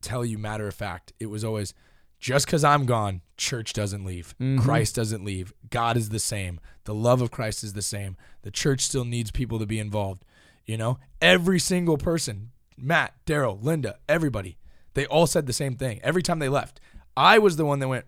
[0.00, 1.74] tell you matter of fact, it was always
[2.18, 4.60] just because I'm gone, church doesn't leave, Mhm.
[4.60, 8.50] Christ doesn't leave, God is the same, the love of Christ is the same, the
[8.50, 10.24] church still needs people to be involved.
[10.66, 14.58] You know, every single person, Matt, Daryl, Linda, everybody,
[14.94, 16.80] they all said the same thing every time they left.
[17.16, 18.06] I was the one that went,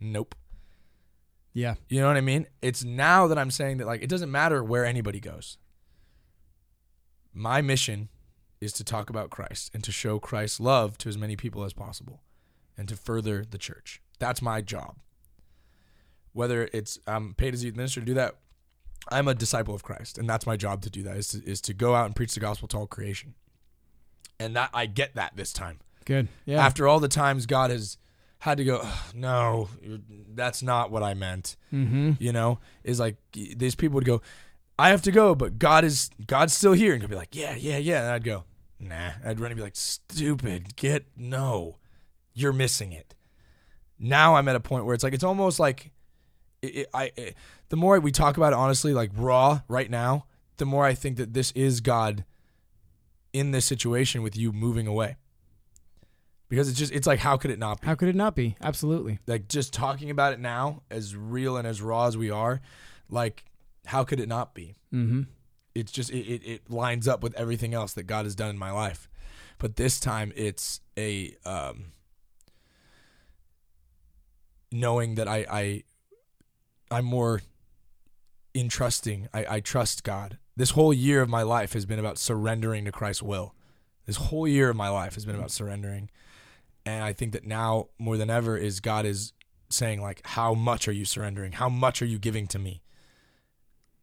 [0.00, 0.34] nope.
[1.52, 1.74] Yeah.
[1.88, 2.46] You know what I mean?
[2.62, 5.58] It's now that I'm saying that like it doesn't matter where anybody goes.
[7.32, 8.08] My mission
[8.60, 11.72] is to talk about Christ and to show Christ's love to as many people as
[11.72, 12.22] possible
[12.76, 14.00] and to further the church.
[14.18, 14.96] That's my job.
[16.32, 18.36] Whether it's I'm paid as a youth minister to do that,
[19.10, 21.60] I'm a disciple of Christ, and that's my job to do that is to, is
[21.62, 23.34] to go out and preach the gospel to all creation.
[24.40, 26.28] And that I get that this time Good.
[26.46, 26.64] Yeah.
[26.64, 27.98] after all the times God has
[28.40, 29.68] had to go, "Ugh, no,
[30.34, 31.56] that's not what I meant.
[31.72, 32.12] mm-hmm.
[32.18, 34.22] You know, is like these people would go,
[34.78, 37.54] I have to go, but God is God's still here, and he'd be like, yeah,
[37.54, 38.44] yeah, yeah, and I'd go,
[38.80, 41.76] nah, I'd run and be like, stupid, get no,
[42.34, 43.14] you're missing it.
[43.98, 45.92] Now I'm at a point where it's like it's almost like,
[46.60, 47.34] it, it, I, it,
[47.68, 50.26] the more we talk about it honestly, like raw right now,
[50.56, 52.24] the more I think that this is God
[53.32, 55.16] in this situation with you moving away.
[56.48, 57.86] Because it's just it's like how could it not be?
[57.86, 58.56] How could it not be?
[58.60, 59.18] Absolutely.
[59.26, 62.60] like just talking about it now as real and as raw as we are
[63.08, 63.44] like
[63.86, 65.22] how could it not be Mm-hmm.
[65.74, 68.58] it's just it, it, it lines up with everything else that god has done in
[68.58, 69.08] my life
[69.58, 71.92] but this time it's a um
[74.72, 75.82] knowing that i i
[76.90, 77.42] i'm more
[78.54, 82.18] in trusting i i trust god this whole year of my life has been about
[82.18, 83.54] surrendering to christ's will
[84.06, 86.10] this whole year of my life has been about surrendering
[86.84, 89.32] and i think that now more than ever is god is
[89.70, 92.82] saying like how much are you surrendering how much are you giving to me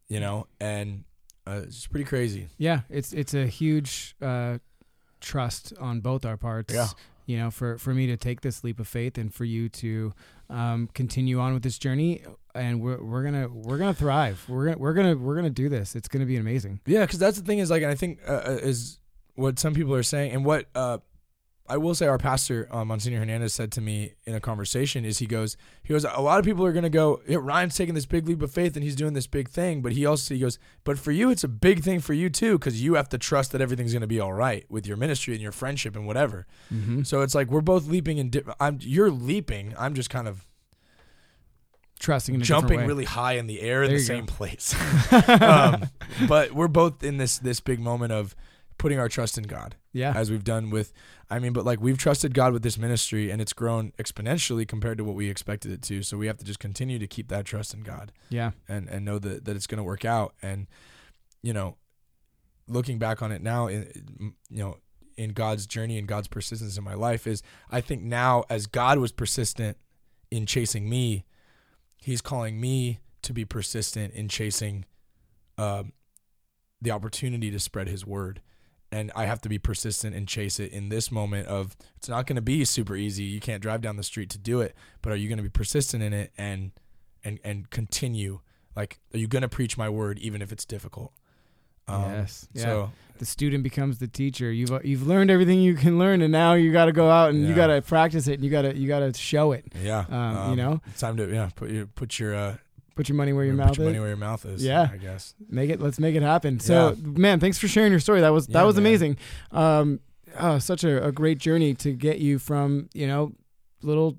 [0.07, 1.03] you know and
[1.47, 2.81] uh, it's pretty crazy Yeah.
[2.89, 4.59] It's it's a huge uh,
[5.19, 6.73] trust on both our parts.
[6.73, 6.87] Yeah.
[7.25, 10.13] You know, for for me to take this leap of faith and for you to
[10.49, 12.23] um, continue on with this journey,
[12.55, 14.43] and we're we're gonna we're gonna thrive.
[14.47, 15.95] We're gonna we're gonna we're gonna do this.
[15.95, 16.81] It's gonna be amazing.
[16.85, 18.99] Yeah, because that's the thing is like, I think uh, uh, is
[19.35, 20.99] what some people are saying, and what uh,
[21.69, 25.19] I will say, our pastor um, Monsignor Hernandez said to me in a conversation is
[25.19, 28.05] he goes, he goes, a lot of people are gonna go, yeah, Ryan's taking this
[28.05, 30.57] big leap of faith and he's doing this big thing, but he also he goes,
[30.83, 33.51] but for you, it's a big thing for you too, because you have to trust
[33.51, 36.47] that everything's gonna be all right with your ministry and your friendship and whatever.
[36.73, 37.03] Mm-hmm.
[37.03, 38.29] So it's like we're both leaping in.
[38.31, 39.73] Di- I'm you're leaping.
[39.77, 40.45] I'm just kind of
[41.99, 44.05] Trusting in jumping really high in the air in the you go.
[44.05, 44.73] same place.
[45.41, 45.89] um,
[46.29, 48.37] but we're both in this this big moment of
[48.79, 50.13] putting our trust in God, yeah.
[50.15, 50.91] as we've done with.
[51.29, 54.97] I mean, but like we've trusted God with this ministry, and it's grown exponentially compared
[54.97, 56.01] to what we expected it to.
[56.01, 58.51] So we have to just continue to keep that trust in God, yeah.
[58.67, 60.33] and and know that that it's going to work out.
[60.41, 60.65] And
[61.43, 61.77] you know,
[62.67, 64.77] looking back on it now, in you know,
[65.15, 68.97] in God's journey and God's persistence in my life is, I think now as God
[68.97, 69.77] was persistent
[70.31, 71.25] in chasing me,
[71.97, 74.85] He's calling me to be persistent in chasing
[75.57, 75.91] um,
[76.81, 78.41] the opportunity to spread His word.
[78.91, 82.25] And I have to be persistent and chase it in this moment of it's not
[82.25, 83.23] going to be super easy.
[83.23, 85.49] You can't drive down the street to do it, but are you going to be
[85.49, 86.71] persistent in it and
[87.23, 88.39] and and continue?
[88.75, 91.11] Like, are you going to preach my word even if it's difficult?
[91.87, 92.47] Um, yes.
[92.53, 92.63] Yeah.
[92.63, 94.51] So the student becomes the teacher.
[94.51, 97.47] You've you've learned everything you can learn, and now you got to go out and
[97.47, 99.65] you got to practice it, and you got to you got to show it.
[99.83, 100.81] yeah, Um, you know?
[100.87, 102.57] it's time to yeah put your put your uh,
[102.99, 103.99] Put your money where your put mouth your money is.
[104.01, 104.61] where your mouth is.
[104.61, 104.89] Yeah.
[104.91, 105.33] I guess.
[105.49, 105.79] Make it.
[105.79, 106.59] Let's make it happen.
[106.59, 108.19] So, man, thanks for sharing your story.
[108.19, 108.85] That was that Yeah, was man.
[108.85, 109.17] amazing.
[109.53, 110.01] Um,
[110.37, 113.31] oh, such a, a great journey to get you from you know
[113.81, 114.17] little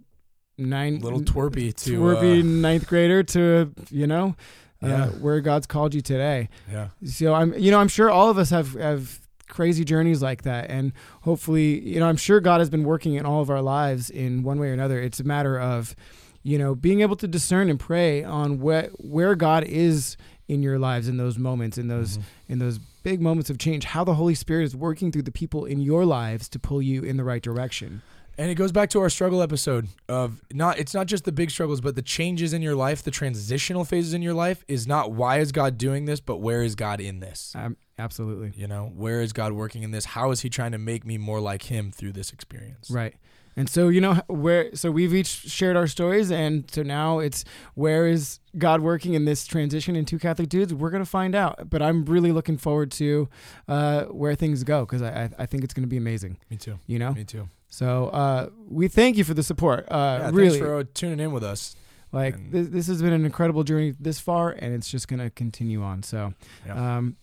[0.57, 4.35] nine little twerpy to twerpy uh, ninth grader to you know
[4.83, 6.49] uh, where God's called you today.
[6.73, 6.89] yeah.
[7.05, 10.71] So I'm you know I'm sure all of us have have crazy journeys like that
[10.71, 14.09] and hopefully you know I'm sure God has been working in all of our lives
[14.09, 14.99] in one way or another.
[15.03, 15.95] It's a matter of
[16.43, 20.17] you know being able to discern and pray on where where God is
[20.49, 22.23] in your lives in those moments in those Mhm.
[22.49, 25.65] in those big moments of change how the Holy Spirit is working through the people
[25.65, 28.03] in your lives to pull you in the right direction.
[28.39, 31.51] And it goes back to our struggle episode of not it's not just the big
[31.51, 35.13] struggles, but the changes in your life, the transitional phases in your life is not
[35.13, 37.53] why is God doing this, but where is God in this?
[37.55, 38.53] Um, absolutely.
[38.57, 40.05] You know, where is God working in this?
[40.07, 42.91] How is he trying to make me more like him through this experience?
[42.91, 43.15] Right.
[43.61, 47.45] And so you know where so we've each shared our stories and so now it's
[47.75, 50.73] where is God working in this transition in two Catholic dudes?
[50.73, 51.69] We're gonna find out.
[51.69, 53.29] But I'm really looking forward to
[53.69, 56.39] uh, where things go because I, I think it's gonna be amazing.
[56.49, 56.79] Me too.
[56.87, 57.13] You know.
[57.13, 57.51] Me too.
[57.69, 59.87] So uh, we thank you for the support.
[59.91, 61.77] Uh, Yeah, really, thanks for tuning in with us.
[62.13, 65.29] like and- this, this has been an incredible journey this far, and it's just gonna
[65.29, 66.03] continue on.
[66.03, 66.33] So,
[66.67, 66.97] Yeah.
[66.97, 67.17] um,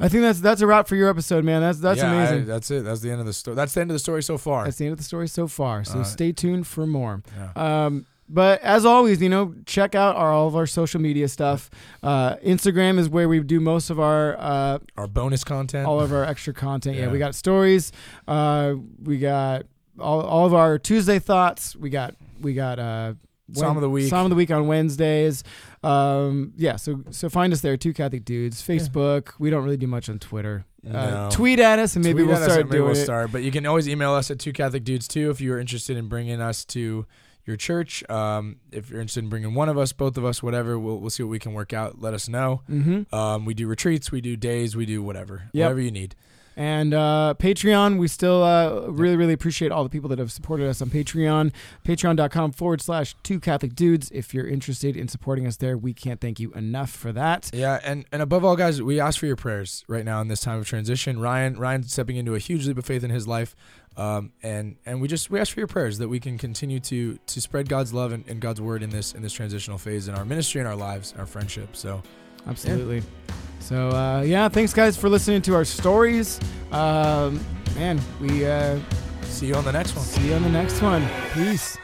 [0.00, 1.60] I think that's that's a wrap for your episode, man.
[1.60, 2.46] That's that's Yeah, I- amazing.
[2.46, 2.84] that's it.
[2.84, 3.54] That's the end of the story.
[3.56, 4.64] That's the end of the story so far.
[4.64, 5.82] that's the end of the story so far.
[5.84, 7.22] So stay tuned for more.
[7.36, 7.84] Yeah.
[7.86, 11.70] Um, but as always, you know, check out our, all of our social media stuff.
[12.02, 15.86] Uh, Instagram is where we do most of our uh, Our bonus content.
[15.88, 16.96] all of our extra content.
[16.96, 17.10] Yeah, Yeah.
[17.12, 17.90] we got stories.
[18.28, 19.62] Uh, we got
[19.98, 21.74] all, all of our Tuesday thoughts.
[21.74, 23.14] We got we got uh,
[23.52, 24.08] Psalm of the week.
[24.10, 25.42] Psalm of the week on Wednesdays.
[25.82, 27.76] Um, yeah, so so find us there.
[27.76, 28.62] Two Catholic dudes.
[28.66, 29.30] Facebook.
[29.38, 30.64] We don't really do much on Twitter.
[30.90, 33.04] Uh, tweet at us and maybe Tweet we'll start maybe doing we'll it.
[33.04, 33.32] start.
[33.32, 36.08] But you can always email us at two Catholic dudes too if you're interested in
[36.08, 37.04] bringing us to
[37.44, 38.08] your church.
[38.10, 41.10] Um, if you're interested in bringing one of us, both of us, whatever, we'll we'll
[41.10, 42.00] see what we can work out.
[42.00, 42.62] Let us know.
[42.70, 43.14] Mm-hmm.
[43.14, 45.64] Um, we do retreats, we do days, we do whatever, Yep.
[45.64, 46.14] whatever you need.
[46.58, 50.68] And uh, Patreon, we still uh, really, really appreciate all the people that have supported
[50.68, 51.52] us on Patreon.
[51.84, 54.10] Patreon.com forward slash two Catholic dudes.
[54.10, 57.48] If you're interested in supporting us there, we can't thank you enough for that.
[57.54, 60.40] Yeah, and and above all, guys, we ask for your prayers right now in this
[60.40, 61.20] time of transition.
[61.20, 63.54] Ryan, Ryan's stepping into a huge leap of faith in his life,
[63.96, 67.20] um, and and we just we ask for your prayers that we can continue to
[67.24, 70.16] to spread God's love and, and God's word in this in this transitional phase in
[70.16, 71.76] our ministry, in our lives, our friendship.
[71.76, 72.02] So
[72.46, 72.98] Absolutely.
[72.98, 73.34] Yeah.
[73.60, 76.40] So uh, yeah, thanks guys for listening to our stories.
[76.72, 77.40] Um,
[77.74, 78.78] man, we uh,
[79.22, 80.04] see you on the next one.
[80.04, 81.06] See you on the next one.
[81.34, 81.76] Peace.